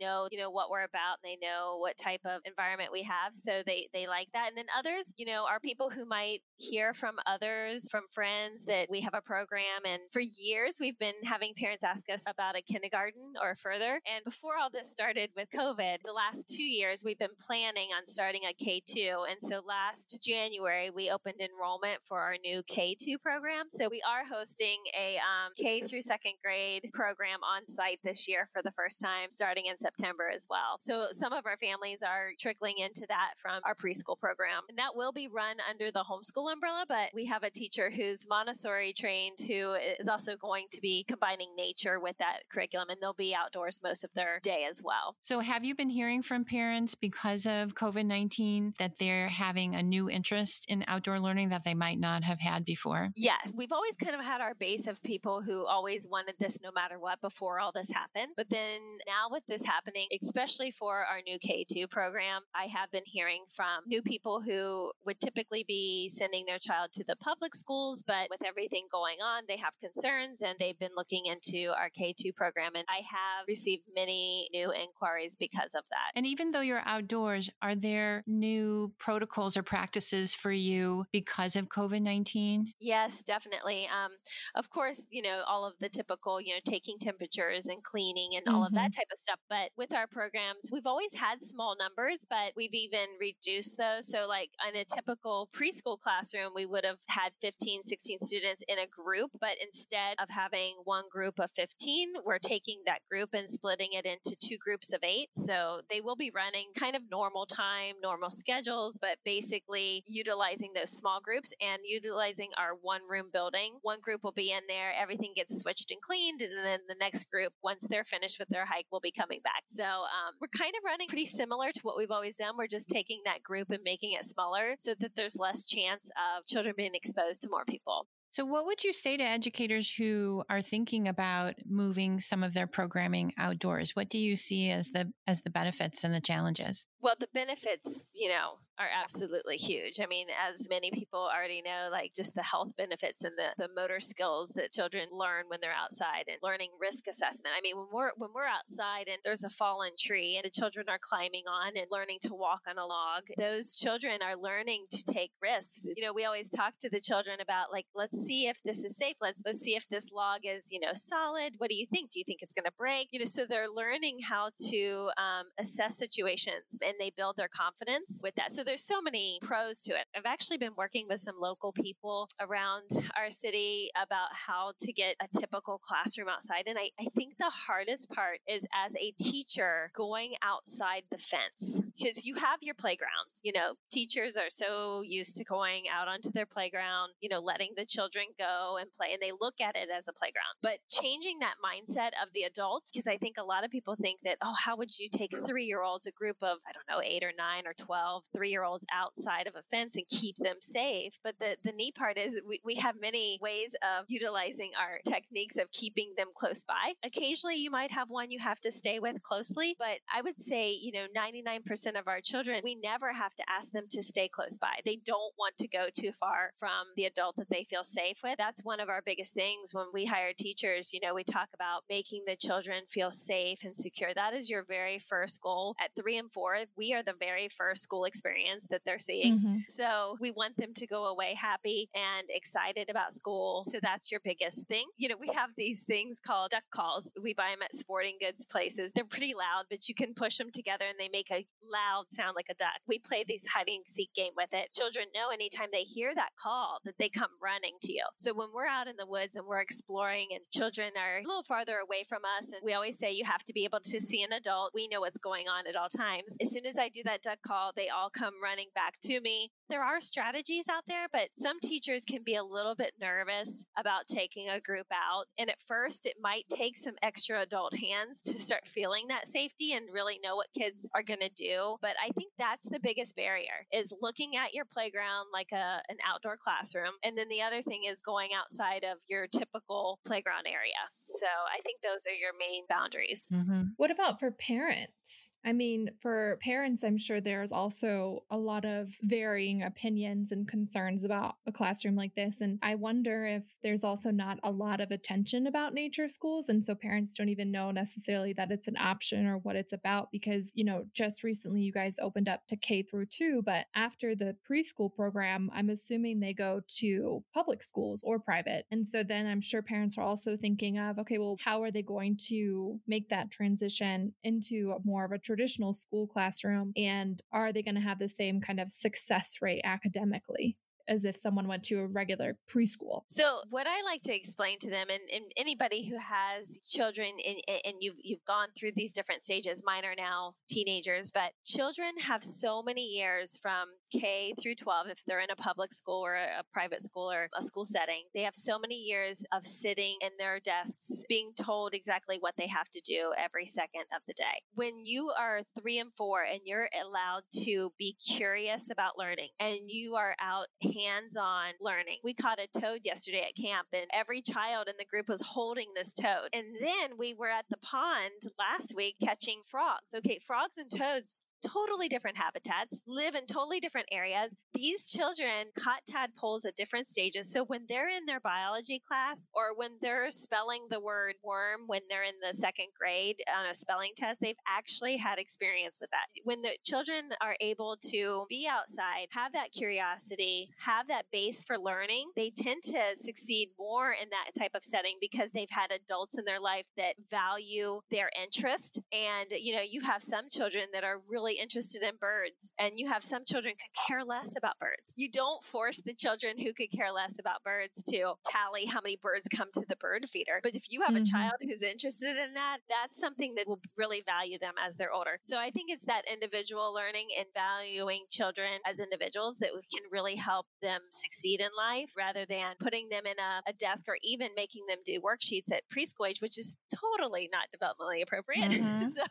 know, 0.00 0.28
you 0.32 0.38
know, 0.38 0.50
what 0.50 0.70
we're 0.70 0.84
about 0.84 1.18
and 1.22 1.30
they 1.30 1.46
know 1.46 1.76
what 1.78 1.96
type 1.98 2.22
of 2.24 2.40
environment 2.44 2.90
we 2.92 3.02
have. 3.02 3.34
So 3.34 3.62
they, 3.66 3.88
they 3.92 4.06
like 4.06 4.28
that. 4.32 4.48
And 4.48 4.56
then 4.56 4.66
others, 4.76 5.12
you 5.18 5.26
know, 5.26 5.33
know, 5.34 5.46
are 5.46 5.60
people 5.60 5.90
who 5.90 6.04
might 6.04 6.40
hear 6.58 6.94
from 6.94 7.16
others, 7.26 7.88
from 7.90 8.04
friends 8.10 8.64
that 8.66 8.88
we 8.90 9.00
have 9.00 9.14
a 9.14 9.20
program. 9.20 9.82
And 9.86 10.02
for 10.12 10.20
years, 10.20 10.78
we've 10.80 10.98
been 10.98 11.14
having 11.24 11.52
parents 11.56 11.84
ask 11.84 12.08
us 12.10 12.24
about 12.28 12.56
a 12.56 12.62
kindergarten 12.62 13.34
or 13.42 13.54
further. 13.54 14.00
And 14.06 14.24
before 14.24 14.52
all 14.60 14.70
this 14.70 14.90
started 14.90 15.30
with 15.36 15.48
COVID, 15.50 15.98
the 16.04 16.12
last 16.12 16.48
two 16.48 16.64
years, 16.64 17.02
we've 17.04 17.18
been 17.18 17.36
planning 17.46 17.88
on 17.96 18.06
starting 18.06 18.42
a 18.44 18.54
K2. 18.54 19.28
And 19.28 19.38
so 19.40 19.62
last 19.66 20.18
January, 20.22 20.90
we 20.90 21.10
opened 21.10 21.40
enrollment 21.40 21.98
for 22.02 22.20
our 22.20 22.36
new 22.42 22.62
K2 22.62 23.20
program. 23.20 23.66
So 23.68 23.88
we 23.88 24.02
are 24.08 24.24
hosting 24.24 24.78
a 24.98 25.16
um, 25.16 25.52
K 25.56 25.80
through 25.80 26.02
second 26.02 26.34
grade 26.42 26.90
program 26.92 27.40
on 27.42 27.66
site 27.66 27.98
this 28.04 28.28
year 28.28 28.48
for 28.52 28.62
the 28.62 28.72
first 28.72 29.00
time, 29.00 29.30
starting 29.30 29.66
in 29.66 29.76
September 29.76 30.30
as 30.32 30.46
well. 30.48 30.76
So 30.80 31.08
some 31.12 31.32
of 31.32 31.46
our 31.46 31.56
families 31.56 32.02
are 32.02 32.30
trickling 32.38 32.78
into 32.78 33.06
that 33.08 33.32
from 33.36 33.60
our 33.64 33.74
preschool 33.74 34.18
program. 34.18 34.62
And 34.68 34.78
that 34.78 34.94
will 34.94 35.12
be 35.12 35.23
we 35.24 35.34
run 35.34 35.56
under 35.68 35.90
the 35.90 36.04
homeschool 36.04 36.52
umbrella, 36.52 36.84
but 36.88 37.10
we 37.14 37.26
have 37.26 37.42
a 37.42 37.50
teacher 37.50 37.90
who's 37.90 38.26
Montessori 38.28 38.92
trained 38.92 39.38
who 39.46 39.74
is 39.98 40.08
also 40.08 40.36
going 40.36 40.66
to 40.72 40.80
be 40.80 41.04
combining 41.06 41.54
nature 41.56 41.98
with 41.98 42.16
that 42.18 42.40
curriculum 42.52 42.90
and 42.90 42.98
they'll 43.00 43.12
be 43.12 43.34
outdoors 43.34 43.80
most 43.82 44.04
of 44.04 44.10
their 44.14 44.38
day 44.42 44.66
as 44.68 44.82
well. 44.84 45.16
So, 45.22 45.40
have 45.40 45.64
you 45.64 45.74
been 45.74 45.88
hearing 45.88 46.22
from 46.22 46.44
parents 46.44 46.94
because 46.94 47.46
of 47.46 47.74
COVID 47.74 48.06
19 48.06 48.74
that 48.78 48.98
they're 48.98 49.28
having 49.28 49.74
a 49.74 49.82
new 49.82 50.10
interest 50.10 50.66
in 50.68 50.84
outdoor 50.88 51.20
learning 51.20 51.48
that 51.50 51.64
they 51.64 51.74
might 51.74 51.98
not 51.98 52.24
have 52.24 52.40
had 52.40 52.64
before? 52.64 53.10
Yes. 53.16 53.54
We've 53.56 53.72
always 53.72 53.96
kind 53.96 54.14
of 54.14 54.24
had 54.24 54.40
our 54.40 54.54
base 54.54 54.86
of 54.86 55.02
people 55.02 55.42
who 55.42 55.64
always 55.64 56.06
wanted 56.10 56.34
this 56.38 56.60
no 56.62 56.70
matter 56.72 56.98
what 56.98 57.20
before 57.20 57.60
all 57.60 57.72
this 57.72 57.90
happened. 57.90 58.32
But 58.36 58.50
then 58.50 58.80
now 59.06 59.28
with 59.30 59.46
this 59.46 59.64
happening, 59.64 60.08
especially 60.22 60.70
for 60.70 61.04
our 61.04 61.20
new 61.26 61.38
K2 61.38 61.88
program, 61.88 62.42
I 62.54 62.64
have 62.64 62.90
been 62.90 63.04
hearing 63.06 63.44
from 63.48 63.84
new 63.86 64.02
people 64.02 64.40
who 64.40 64.92
would 65.06 65.13
typically 65.20 65.64
be 65.66 66.08
sending 66.08 66.44
their 66.46 66.58
child 66.58 66.90
to 66.92 67.04
the 67.04 67.16
public 67.16 67.54
schools, 67.54 68.04
but 68.06 68.28
with 68.30 68.44
everything 68.44 68.86
going 68.90 69.18
on, 69.22 69.44
they 69.48 69.56
have 69.56 69.78
concerns 69.80 70.42
and 70.42 70.56
they've 70.58 70.78
been 70.78 70.94
looking 70.96 71.26
into 71.26 71.72
our 71.76 71.88
K2 71.90 72.34
program. 72.34 72.72
And 72.74 72.84
I 72.88 72.98
have 72.98 73.46
received 73.48 73.84
many 73.94 74.48
new 74.52 74.72
inquiries 74.72 75.36
because 75.38 75.74
of 75.74 75.84
that. 75.90 76.12
And 76.14 76.26
even 76.26 76.50
though 76.50 76.60
you're 76.60 76.82
outdoors, 76.84 77.50
are 77.62 77.74
there 77.74 78.22
new 78.26 78.92
protocols 78.98 79.56
or 79.56 79.62
practices 79.62 80.34
for 80.34 80.52
you 80.52 81.04
because 81.12 81.56
of 81.56 81.68
COVID 81.68 82.02
19? 82.02 82.72
Yes, 82.80 83.22
definitely. 83.22 83.86
Um, 83.86 84.12
of 84.54 84.70
course, 84.70 85.06
you 85.10 85.22
know, 85.22 85.42
all 85.46 85.66
of 85.66 85.74
the 85.80 85.88
typical, 85.88 86.40
you 86.40 86.54
know, 86.54 86.60
taking 86.64 86.98
temperatures 86.98 87.66
and 87.66 87.82
cleaning 87.82 88.30
and 88.34 88.46
mm-hmm. 88.46 88.54
all 88.54 88.64
of 88.64 88.72
that 88.74 88.90
mm-hmm. 88.90 89.00
type 89.00 89.08
of 89.12 89.18
stuff. 89.18 89.40
But 89.48 89.70
with 89.76 89.94
our 89.94 90.06
programs, 90.06 90.70
we've 90.72 90.86
always 90.86 91.14
had 91.14 91.42
small 91.42 91.76
numbers, 91.78 92.26
but 92.28 92.52
we've 92.56 92.74
even 92.74 93.06
reduced 93.20 93.76
those. 93.78 94.08
So, 94.08 94.26
like 94.28 94.50
in 94.68 94.80
a 94.80 94.84
typical 95.04 95.48
preschool 95.52 95.98
classroom, 95.98 96.52
we 96.54 96.66
would 96.66 96.84
have 96.84 96.98
had 97.08 97.32
15, 97.40 97.84
16 97.84 98.18
students 98.20 98.64
in 98.68 98.78
a 98.78 98.86
group. 98.86 99.30
But 99.40 99.56
instead 99.62 100.16
of 100.20 100.30
having 100.30 100.76
one 100.84 101.04
group 101.10 101.38
of 101.38 101.50
15, 101.52 102.14
we're 102.24 102.38
taking 102.38 102.82
that 102.86 103.00
group 103.10 103.30
and 103.34 103.48
splitting 103.48 103.88
it 103.92 104.06
into 104.06 104.36
two 104.40 104.56
groups 104.56 104.92
of 104.92 105.00
eight. 105.02 105.28
So 105.32 105.80
they 105.90 106.00
will 106.00 106.16
be 106.16 106.30
running 106.34 106.66
kind 106.78 106.96
of 106.96 107.02
normal 107.10 107.46
time, 107.46 107.94
normal 108.02 108.30
schedules, 108.30 108.98
but 109.00 109.18
basically 109.24 110.02
utilizing 110.06 110.72
those 110.74 110.90
small 110.90 111.20
groups 111.20 111.52
and 111.60 111.82
utilizing 111.84 112.50
our 112.56 112.70
one 112.80 113.02
room 113.08 113.26
building. 113.32 113.74
One 113.82 114.00
group 114.00 114.22
will 114.22 114.32
be 114.32 114.50
in 114.50 114.62
there, 114.68 114.92
everything 114.98 115.32
gets 115.36 115.58
switched 115.60 115.90
and 115.90 116.00
cleaned. 116.00 116.40
And 116.42 116.64
then 116.64 116.80
the 116.88 116.96
next 117.00 117.30
group, 117.30 117.52
once 117.62 117.86
they're 117.88 118.04
finished 118.04 118.38
with 118.38 118.48
their 118.48 118.66
hike, 118.66 118.86
will 118.90 119.00
be 119.00 119.12
coming 119.12 119.40
back. 119.42 119.64
So 119.66 119.84
um, 119.84 120.34
we're 120.40 120.48
kind 120.56 120.72
of 120.76 120.84
running 120.84 121.08
pretty 121.08 121.26
similar 121.26 121.70
to 121.72 121.80
what 121.82 121.96
we've 121.96 122.10
always 122.10 122.36
done. 122.36 122.54
We're 122.56 122.66
just 122.66 122.88
taking 122.88 123.20
that 123.24 123.42
group 123.42 123.70
and 123.70 123.82
making 123.84 124.12
it 124.12 124.24
smaller 124.24 124.76
so 124.94 125.04
that 125.04 125.16
there's 125.16 125.36
less 125.38 125.66
chance 125.66 126.10
of 126.10 126.46
children 126.46 126.74
being 126.76 126.94
exposed 126.94 127.42
to 127.42 127.48
more 127.50 127.64
people. 127.64 128.06
So, 128.32 128.44
what 128.44 128.66
would 128.66 128.82
you 128.82 128.92
say 128.92 129.16
to 129.16 129.22
educators 129.22 129.94
who 129.94 130.42
are 130.50 130.60
thinking 130.60 131.06
about 131.06 131.54
moving 131.64 132.18
some 132.18 132.42
of 132.42 132.52
their 132.52 132.66
programming 132.66 133.32
outdoors? 133.38 133.94
What 133.94 134.08
do 134.10 134.18
you 134.18 134.36
see 134.36 134.70
as 134.70 134.90
the 134.90 135.12
as 135.28 135.42
the 135.42 135.50
benefits 135.50 136.02
and 136.02 136.12
the 136.12 136.20
challenges? 136.20 136.84
Well, 137.00 137.14
the 137.18 137.28
benefits, 137.32 138.10
you 138.14 138.28
know, 138.28 138.58
are 138.78 138.88
absolutely 139.02 139.56
huge. 139.56 140.00
I 140.00 140.06
mean, 140.06 140.26
as 140.48 140.68
many 140.68 140.90
people 140.90 141.20
already 141.20 141.62
know, 141.62 141.88
like 141.90 142.12
just 142.14 142.34
the 142.34 142.42
health 142.42 142.76
benefits 142.76 143.22
and 143.22 143.34
the, 143.36 143.54
the 143.56 143.68
motor 143.74 144.00
skills 144.00 144.50
that 144.50 144.72
children 144.72 145.08
learn 145.12 145.44
when 145.48 145.60
they're 145.60 145.72
outside 145.72 146.24
and 146.28 146.38
learning 146.42 146.70
risk 146.80 147.06
assessment. 147.06 147.54
I 147.56 147.60
mean, 147.60 147.76
when 147.76 147.86
we're 147.92 148.10
when 148.16 148.30
we're 148.34 148.46
outside 148.46 149.06
and 149.08 149.18
there's 149.24 149.44
a 149.44 149.50
fallen 149.50 149.92
tree 149.98 150.36
and 150.36 150.44
the 150.44 150.50
children 150.50 150.86
are 150.88 150.98
climbing 151.00 151.44
on 151.48 151.76
and 151.76 151.86
learning 151.90 152.18
to 152.22 152.34
walk 152.34 152.62
on 152.68 152.78
a 152.78 152.86
log, 152.86 153.24
those 153.38 153.74
children 153.74 154.18
are 154.22 154.36
learning 154.36 154.86
to 154.90 155.02
take 155.04 155.30
risks. 155.40 155.86
You 155.96 156.04
know, 156.04 156.12
we 156.12 156.24
always 156.24 156.50
talk 156.50 156.74
to 156.80 156.90
the 156.90 157.00
children 157.00 157.38
about 157.40 157.72
like, 157.72 157.86
let's 157.94 158.18
see 158.18 158.46
if 158.48 158.62
this 158.64 158.84
is 158.84 158.96
safe. 158.96 159.16
Let's 159.20 159.42
let's 159.44 159.60
see 159.60 159.76
if 159.76 159.86
this 159.88 160.10
log 160.10 160.40
is, 160.44 160.70
you 160.72 160.80
know, 160.80 160.92
solid. 160.94 161.54
What 161.58 161.70
do 161.70 161.76
you 161.76 161.86
think? 161.86 162.10
Do 162.10 162.18
you 162.18 162.24
think 162.24 162.42
it's 162.42 162.52
going 162.52 162.64
to 162.64 162.72
break? 162.76 163.08
You 163.12 163.20
know, 163.20 163.24
so 163.24 163.46
they're 163.46 163.68
learning 163.68 164.18
how 164.28 164.50
to 164.70 165.10
um, 165.16 165.46
assess 165.58 165.96
situations 165.96 166.78
and 166.84 166.94
they 166.98 167.12
build 167.16 167.36
their 167.36 167.48
confidence 167.48 168.20
with 168.22 168.34
that. 168.34 168.52
So 168.52 168.63
there's 168.64 168.84
so 168.84 169.00
many 169.00 169.38
pros 169.42 169.82
to 169.82 169.92
it. 169.92 170.06
I've 170.16 170.26
actually 170.26 170.58
been 170.58 170.74
working 170.76 171.06
with 171.08 171.20
some 171.20 171.36
local 171.40 171.72
people 171.72 172.28
around 172.40 172.90
our 173.16 173.30
city 173.30 173.90
about 174.00 174.28
how 174.32 174.72
to 174.80 174.92
get 174.92 175.16
a 175.20 175.28
typical 175.38 175.78
classroom 175.78 176.28
outside. 176.28 176.64
And 176.66 176.78
I, 176.78 176.90
I 177.00 177.06
think 177.14 177.36
the 177.38 177.50
hardest 177.50 178.10
part 178.10 178.38
is 178.48 178.66
as 178.74 178.94
a 178.96 179.12
teacher 179.18 179.90
going 179.94 180.34
outside 180.42 181.02
the 181.10 181.18
fence 181.18 181.80
because 181.96 182.24
you 182.24 182.36
have 182.36 182.58
your 182.62 182.74
playground. 182.74 183.10
You 183.42 183.52
know, 183.52 183.74
teachers 183.92 184.36
are 184.36 184.50
so 184.50 185.02
used 185.04 185.36
to 185.36 185.44
going 185.44 185.84
out 185.92 186.08
onto 186.08 186.30
their 186.30 186.46
playground, 186.46 187.12
you 187.20 187.28
know, 187.28 187.40
letting 187.40 187.70
the 187.76 187.84
children 187.84 188.26
go 188.38 188.78
and 188.80 188.90
play 188.92 189.08
and 189.12 189.20
they 189.20 189.32
look 189.38 189.60
at 189.60 189.76
it 189.76 189.90
as 189.94 190.08
a 190.08 190.12
playground. 190.12 190.54
But 190.62 190.78
changing 190.90 191.38
that 191.40 191.54
mindset 191.64 192.10
of 192.22 192.32
the 192.32 192.42
adults, 192.42 192.90
because 192.90 193.06
I 193.06 193.16
think 193.16 193.36
a 193.38 193.44
lot 193.44 193.64
of 193.64 193.70
people 193.70 193.96
think 193.96 194.20
that, 194.24 194.38
oh, 194.42 194.54
how 194.64 194.76
would 194.76 194.98
you 194.98 195.08
take 195.08 195.36
three 195.46 195.64
year 195.64 195.82
olds, 195.82 196.06
a 196.06 196.12
group 196.12 196.36
of, 196.42 196.58
I 196.66 196.72
don't 196.72 196.88
know, 196.88 197.02
eight 197.04 197.22
or 197.22 197.32
nine 197.36 197.66
or 197.66 197.74
12 197.74 198.24
three 198.32 198.53
year 198.54 198.64
olds 198.64 198.86
outside 198.92 199.46
of 199.46 199.54
a 199.56 199.62
fence 199.70 199.96
and 199.96 200.06
keep 200.08 200.36
them 200.36 200.56
safe. 200.60 201.18
But 201.22 201.38
the, 201.38 201.56
the 201.62 201.72
neat 201.72 201.96
part 201.96 202.16
is 202.16 202.40
we, 202.46 202.60
we 202.64 202.76
have 202.76 202.94
many 203.00 203.38
ways 203.42 203.74
of 203.82 204.06
utilizing 204.08 204.70
our 204.80 205.00
techniques 205.06 205.58
of 205.58 205.72
keeping 205.72 206.14
them 206.16 206.28
close 206.36 206.64
by. 206.64 206.92
Occasionally 207.04 207.56
you 207.56 207.70
might 207.70 207.90
have 207.90 208.08
one 208.10 208.30
you 208.30 208.38
have 208.38 208.60
to 208.60 208.70
stay 208.70 208.98
with 208.98 209.22
closely, 209.22 209.74
but 209.78 209.98
I 210.12 210.22
would 210.22 210.40
say, 210.40 210.72
you 210.72 210.92
know, 210.92 211.06
99% 211.16 211.98
of 211.98 212.06
our 212.06 212.20
children, 212.20 212.60
we 212.62 212.76
never 212.76 213.12
have 213.12 213.34
to 213.34 213.44
ask 213.50 213.72
them 213.72 213.86
to 213.90 214.02
stay 214.02 214.28
close 214.28 214.58
by. 214.58 214.80
They 214.84 214.98
don't 215.04 215.34
want 215.38 215.56
to 215.58 215.68
go 215.68 215.88
too 215.92 216.12
far 216.12 216.52
from 216.56 216.86
the 216.96 217.04
adult 217.04 217.36
that 217.36 217.50
they 217.50 217.64
feel 217.64 217.84
safe 217.84 218.18
with. 218.22 218.36
That's 218.38 218.64
one 218.64 218.80
of 218.80 218.88
our 218.88 219.02
biggest 219.04 219.34
things 219.34 219.74
when 219.74 219.86
we 219.92 220.06
hire 220.06 220.32
teachers. 220.36 220.92
You 220.92 221.00
know, 221.00 221.14
we 221.14 221.24
talk 221.24 221.48
about 221.54 221.82
making 221.90 222.24
the 222.26 222.36
children 222.36 222.84
feel 222.88 223.10
safe 223.10 223.64
and 223.64 223.76
secure. 223.76 224.14
That 224.14 224.34
is 224.34 224.48
your 224.48 224.64
very 224.64 224.98
first 224.98 225.40
goal. 225.40 225.74
At 225.82 225.90
three 225.96 226.16
and 226.16 226.32
four, 226.32 226.58
we 226.76 226.94
are 226.94 227.02
the 227.02 227.14
very 227.18 227.48
first 227.48 227.82
school 227.82 228.04
experience 228.04 228.43
that 228.70 228.82
they're 228.84 228.98
seeing. 228.98 229.38
Mm-hmm. 229.38 229.58
So 229.68 230.16
we 230.20 230.30
want 230.30 230.56
them 230.56 230.72
to 230.74 230.86
go 230.86 231.06
away 231.06 231.34
happy 231.34 231.88
and 231.94 232.26
excited 232.28 232.90
about 232.90 233.12
school. 233.12 233.64
So 233.66 233.78
that's 233.82 234.10
your 234.10 234.20
biggest 234.24 234.68
thing. 234.68 234.86
You 234.96 235.08
know, 235.08 235.16
we 235.20 235.28
have 235.34 235.50
these 235.56 235.82
things 235.82 236.20
called 236.20 236.50
duck 236.50 236.64
calls. 236.74 237.10
We 237.20 237.34
buy 237.34 237.50
them 237.50 237.62
at 237.62 237.74
sporting 237.74 238.16
goods 238.20 238.46
places. 238.46 238.92
They're 238.92 239.04
pretty 239.04 239.34
loud, 239.34 239.64
but 239.70 239.88
you 239.88 239.94
can 239.94 240.14
push 240.14 240.36
them 240.38 240.50
together 240.52 240.84
and 240.88 240.98
they 240.98 241.08
make 241.08 241.30
a 241.30 241.46
loud 241.70 242.04
sound 242.10 242.34
like 242.36 242.46
a 242.50 242.54
duck. 242.54 242.80
We 242.86 242.98
play 242.98 243.24
these 243.26 243.46
hiding 243.46 243.82
seek 243.86 244.12
game 244.14 244.32
with 244.36 244.52
it. 244.52 244.72
Children 244.74 245.06
know 245.14 245.30
anytime 245.32 245.68
they 245.72 245.82
hear 245.82 246.14
that 246.14 246.30
call 246.38 246.78
that 246.84 246.98
they 246.98 247.08
come 247.08 247.30
running 247.42 247.74
to 247.82 247.92
you. 247.92 248.04
So 248.18 248.34
when 248.34 248.48
we're 248.54 248.66
out 248.66 248.88
in 248.88 248.96
the 248.96 249.06
woods 249.06 249.36
and 249.36 249.46
we're 249.46 249.60
exploring 249.60 250.28
and 250.32 250.40
children 250.52 250.92
are 250.96 251.18
a 251.18 251.26
little 251.26 251.42
farther 251.42 251.78
away 251.78 252.04
from 252.08 252.22
us 252.38 252.52
and 252.52 252.60
we 252.64 252.74
always 252.74 252.98
say 252.98 253.12
you 253.12 253.24
have 253.24 253.44
to 253.44 253.52
be 253.52 253.64
able 253.64 253.80
to 253.84 254.00
see 254.00 254.22
an 254.22 254.32
adult. 254.32 254.72
We 254.74 254.88
know 254.88 255.00
what's 255.00 255.18
going 255.18 255.48
on 255.48 255.66
at 255.66 255.76
all 255.76 255.88
times. 255.88 256.36
As 256.40 256.52
soon 256.52 256.66
as 256.66 256.78
I 256.78 256.88
do 256.88 257.02
that 257.04 257.22
duck 257.22 257.38
call, 257.46 257.72
they 257.76 257.88
all 257.88 258.10
come 258.10 258.33
running 258.42 258.68
back 258.74 258.94
to 259.02 259.20
me. 259.20 259.50
There 259.68 259.82
are 259.82 260.00
strategies 260.00 260.66
out 260.70 260.84
there, 260.86 261.06
but 261.12 261.28
some 261.36 261.58
teachers 261.60 262.04
can 262.04 262.22
be 262.22 262.34
a 262.34 262.44
little 262.44 262.74
bit 262.74 262.92
nervous 263.00 263.66
about 263.78 264.06
taking 264.06 264.48
a 264.48 264.60
group 264.60 264.86
out. 264.92 265.26
And 265.38 265.48
at 265.48 265.60
first, 265.66 266.06
it 266.06 266.16
might 266.20 266.44
take 266.50 266.76
some 266.76 266.94
extra 267.02 267.40
adult 267.40 267.74
hands 267.76 268.22
to 268.24 268.38
start 268.38 268.68
feeling 268.68 269.08
that 269.08 269.26
safety 269.26 269.72
and 269.72 269.86
really 269.92 270.18
know 270.22 270.36
what 270.36 270.48
kids 270.56 270.88
are 270.94 271.02
going 271.02 271.20
to 271.20 271.30
do. 271.34 271.76
But 271.80 271.96
I 272.02 272.10
think 272.10 272.32
that's 272.38 272.68
the 272.68 272.80
biggest 272.80 273.16
barrier 273.16 273.66
is 273.72 273.94
looking 274.00 274.36
at 274.36 274.54
your 274.54 274.64
playground 274.64 275.28
like 275.32 275.52
a, 275.52 275.80
an 275.88 275.96
outdoor 276.06 276.36
classroom. 276.36 276.92
And 277.02 277.16
then 277.16 277.28
the 277.28 277.42
other 277.42 277.62
thing 277.62 277.82
is 277.86 278.00
going 278.00 278.30
outside 278.34 278.84
of 278.84 278.98
your 279.08 279.26
typical 279.26 279.98
playground 280.06 280.46
area. 280.46 280.72
So 280.90 281.26
I 281.26 281.60
think 281.64 281.80
those 281.82 282.06
are 282.06 282.14
your 282.14 282.32
main 282.38 282.64
boundaries. 282.68 283.28
Mm-hmm. 283.32 283.62
What 283.76 283.90
about 283.90 284.20
for 284.20 284.30
parents? 284.30 285.30
I 285.44 285.52
mean, 285.52 285.90
for 286.00 286.38
parents, 286.42 286.82
I'm 286.84 286.98
sure 286.98 287.20
there's 287.20 287.52
also 287.52 288.24
a 288.30 288.38
lot 288.38 288.64
of 288.64 288.94
varying 289.02 289.53
opinions 289.62 290.32
and 290.32 290.48
concerns 290.48 291.04
about 291.04 291.36
a 291.46 291.52
classroom 291.52 291.96
like 291.96 292.14
this. 292.14 292.40
And 292.40 292.58
I 292.62 292.74
wonder 292.74 293.26
if 293.26 293.42
there's 293.62 293.84
also 293.84 294.10
not 294.10 294.38
a 294.42 294.50
lot 294.50 294.80
of 294.80 294.90
attention 294.90 295.46
about 295.46 295.74
nature 295.74 296.08
schools. 296.08 296.48
And 296.48 296.64
so 296.64 296.74
parents 296.74 297.14
don't 297.14 297.28
even 297.28 297.50
know 297.50 297.70
necessarily 297.70 298.32
that 298.34 298.50
it's 298.50 298.68
an 298.68 298.76
option 298.76 299.26
or 299.26 299.38
what 299.38 299.56
it's 299.56 299.72
about 299.72 300.10
because, 300.10 300.50
you 300.54 300.64
know, 300.64 300.84
just 300.92 301.22
recently 301.22 301.60
you 301.60 301.72
guys 301.72 301.96
opened 302.00 302.28
up 302.28 302.46
to 302.48 302.56
K 302.56 302.82
through 302.82 303.06
two, 303.06 303.42
but 303.44 303.66
after 303.74 304.14
the 304.14 304.36
preschool 304.48 304.94
program, 304.94 305.50
I'm 305.52 305.70
assuming 305.70 306.20
they 306.20 306.34
go 306.34 306.62
to 306.78 307.22
public 307.32 307.62
schools 307.62 308.02
or 308.04 308.18
private. 308.18 308.66
And 308.70 308.86
so 308.86 309.02
then 309.02 309.26
I'm 309.26 309.40
sure 309.40 309.62
parents 309.62 309.98
are 309.98 310.04
also 310.04 310.36
thinking 310.36 310.78
of, 310.78 310.98
okay, 310.98 311.18
well, 311.18 311.36
how 311.44 311.62
are 311.62 311.70
they 311.70 311.82
going 311.82 312.16
to 312.28 312.80
make 312.86 313.08
that 313.10 313.30
transition 313.30 314.12
into 314.22 314.74
more 314.84 315.04
of 315.04 315.12
a 315.12 315.18
traditional 315.18 315.74
school 315.74 316.06
classroom? 316.06 316.72
And 316.76 317.20
are 317.32 317.52
they 317.52 317.62
going 317.62 317.74
to 317.74 317.80
have 317.80 317.98
the 317.98 318.08
same 318.08 318.40
kind 318.40 318.60
of 318.60 318.70
success 318.70 319.38
rate 319.44 319.62
academically? 319.64 320.56
As 320.88 321.04
if 321.04 321.16
someone 321.16 321.48
went 321.48 321.62
to 321.64 321.80
a 321.80 321.86
regular 321.86 322.36
preschool. 322.48 323.02
So, 323.08 323.40
what 323.50 323.66
I 323.66 323.82
like 323.82 324.02
to 324.02 324.14
explain 324.14 324.58
to 324.60 324.70
them, 324.70 324.86
and, 324.90 325.02
and 325.12 325.24
anybody 325.36 325.84
who 325.84 325.98
has 325.98 326.58
children 326.58 327.12
and, 327.26 327.58
and 327.64 327.74
you've 327.80 327.98
you've 328.02 328.24
gone 328.24 328.48
through 328.56 328.72
these 328.74 328.92
different 328.92 329.24
stages, 329.24 329.62
mine 329.64 329.84
are 329.84 329.94
now 329.96 330.34
teenagers, 330.48 331.10
but 331.10 331.32
children 331.44 331.92
have 332.02 332.22
so 332.22 332.62
many 332.62 332.86
years 332.86 333.38
from 333.40 333.68
K 333.92 334.34
through 334.40 334.56
12, 334.56 334.88
if 334.88 335.04
they're 335.04 335.20
in 335.20 335.30
a 335.30 335.36
public 335.36 335.72
school 335.72 336.04
or 336.04 336.14
a 336.14 336.42
private 336.52 336.82
school 336.82 337.10
or 337.10 337.28
a 337.36 337.42
school 337.42 337.64
setting, 337.64 338.04
they 338.14 338.22
have 338.22 338.34
so 338.34 338.58
many 338.58 338.76
years 338.76 339.24
of 339.32 339.46
sitting 339.46 339.96
in 340.00 340.10
their 340.18 340.40
desks 340.40 341.04
being 341.08 341.32
told 341.40 341.74
exactly 341.74 342.16
what 342.18 342.36
they 342.36 342.48
have 342.48 342.68
to 342.70 342.80
do 342.80 343.12
every 343.16 343.46
second 343.46 343.84
of 343.94 344.02
the 344.06 344.14
day. 344.14 344.42
When 344.54 344.84
you 344.84 345.12
are 345.18 345.42
three 345.58 345.78
and 345.78 345.92
four 345.92 346.22
and 346.22 346.40
you're 346.44 346.68
allowed 346.80 347.22
to 347.44 347.72
be 347.78 347.96
curious 348.04 348.70
about 348.70 348.98
learning 348.98 349.28
and 349.38 349.58
you 349.68 349.94
are 349.94 350.16
out 350.20 350.46
hands 350.74 351.16
on 351.16 351.52
learning, 351.60 351.98
we 352.02 352.14
caught 352.14 352.40
a 352.40 352.60
toad 352.60 352.80
yesterday 352.84 353.26
at 353.28 353.42
camp 353.42 353.68
and 353.72 353.86
every 353.92 354.20
child 354.20 354.68
in 354.68 354.74
the 354.78 354.84
group 354.84 355.08
was 355.08 355.22
holding 355.22 355.68
this 355.74 355.92
toad. 355.92 356.28
And 356.32 356.56
then 356.60 356.98
we 356.98 357.14
were 357.14 357.30
at 357.30 357.46
the 357.50 357.58
pond 357.58 358.22
last 358.38 358.74
week 358.76 358.96
catching 359.02 359.40
frogs. 359.44 359.94
Okay, 359.94 360.18
frogs 360.24 360.58
and 360.58 360.70
toads 360.70 361.18
totally 361.44 361.88
different 361.88 362.16
habitats, 362.16 362.80
live 362.86 363.14
in 363.14 363.26
totally 363.26 363.60
different 363.60 363.88
areas. 363.90 364.34
These 364.52 364.88
children 364.88 365.50
caught 365.58 365.80
tadpoles 365.86 366.44
at 366.44 366.56
different 366.56 366.88
stages. 366.88 367.30
So 367.30 367.44
when 367.44 367.66
they're 367.68 367.88
in 367.88 368.06
their 368.06 368.20
biology 368.20 368.80
class 368.86 369.28
or 369.34 369.56
when 369.56 369.72
they're 369.80 370.10
spelling 370.10 370.66
the 370.70 370.80
word 370.80 371.14
worm 371.22 371.62
when 371.66 371.80
they're 371.88 372.02
in 372.02 372.14
the 372.22 372.34
second 372.34 372.66
grade 372.78 373.16
on 373.36 373.46
a 373.46 373.54
spelling 373.54 373.92
test, 373.96 374.20
they've 374.20 374.36
actually 374.48 374.96
had 374.96 375.18
experience 375.18 375.78
with 375.80 375.90
that. 375.90 376.06
When 376.24 376.42
the 376.42 376.56
children 376.64 377.10
are 377.20 377.36
able 377.40 377.76
to 377.86 378.26
be 378.28 378.48
outside, 378.50 379.08
have 379.10 379.32
that 379.32 379.52
curiosity, 379.52 380.50
have 380.58 380.88
that 380.88 381.06
base 381.12 381.44
for 381.44 381.58
learning, 381.58 382.10
they 382.16 382.30
tend 382.30 382.62
to 382.64 382.80
succeed 382.94 383.48
more 383.58 383.92
in 383.92 384.08
that 384.10 384.30
type 384.38 384.52
of 384.54 384.64
setting 384.64 384.96
because 385.00 385.30
they've 385.30 385.50
had 385.50 385.70
adults 385.70 386.18
in 386.18 386.24
their 386.24 386.40
life 386.40 386.66
that 386.76 386.94
value 387.10 387.80
their 387.90 388.10
interest. 388.20 388.80
And, 388.92 389.30
you 389.32 389.54
know, 389.54 389.62
you 389.62 389.80
have 389.82 390.02
some 390.02 390.28
children 390.30 390.66
that 390.72 390.84
are 390.84 391.00
really 391.08 391.33
interested 391.40 391.82
in 391.82 391.96
birds 392.00 392.52
and 392.58 392.72
you 392.76 392.88
have 392.88 393.04
some 393.04 393.24
children 393.24 393.54
could 393.54 393.86
care 393.86 394.04
less 394.04 394.34
about 394.36 394.58
birds. 394.58 394.92
You 394.96 395.10
don't 395.10 395.42
force 395.42 395.80
the 395.80 395.94
children 395.94 396.38
who 396.38 396.52
could 396.52 396.70
care 396.70 396.92
less 396.92 397.18
about 397.18 397.42
birds 397.44 397.82
to 397.84 398.14
tally 398.26 398.66
how 398.66 398.80
many 398.82 398.96
birds 399.00 399.28
come 399.28 399.48
to 399.54 399.64
the 399.68 399.76
bird 399.76 400.06
feeder. 400.08 400.40
But 400.42 400.54
if 400.54 400.70
you 400.70 400.82
have 400.82 400.94
mm-hmm. 400.94 401.02
a 401.02 401.04
child 401.04 401.34
who's 401.42 401.62
interested 401.62 402.16
in 402.16 402.34
that, 402.34 402.58
that's 402.68 402.98
something 402.98 403.34
that 403.36 403.46
will 403.46 403.60
really 403.76 404.02
value 404.04 404.38
them 404.38 404.54
as 404.64 404.76
they're 404.76 404.92
older. 404.92 405.18
So 405.22 405.38
I 405.38 405.50
think 405.50 405.70
it's 405.70 405.86
that 405.86 406.02
individual 406.10 406.72
learning 406.74 407.08
and 407.18 407.26
valuing 407.34 408.04
children 408.10 408.60
as 408.66 408.80
individuals 408.80 409.38
that 409.38 409.50
can 409.50 409.82
really 409.90 410.16
help 410.16 410.46
them 410.62 410.80
succeed 410.90 411.40
in 411.40 411.48
life 411.56 411.92
rather 411.96 412.24
than 412.24 412.54
putting 412.60 412.88
them 412.88 413.06
in 413.06 413.18
a, 413.18 413.50
a 413.50 413.52
desk 413.52 413.86
or 413.88 413.96
even 414.02 414.30
making 414.36 414.66
them 414.68 414.78
do 414.84 415.00
worksheets 415.00 415.52
at 415.52 415.62
preschool 415.72 416.08
age, 416.08 416.20
which 416.20 416.38
is 416.38 416.58
totally 416.74 417.28
not 417.32 417.44
developmentally 417.54 418.02
appropriate. 418.02 418.34
Mm-hmm. 418.54 418.88
so 418.88 419.02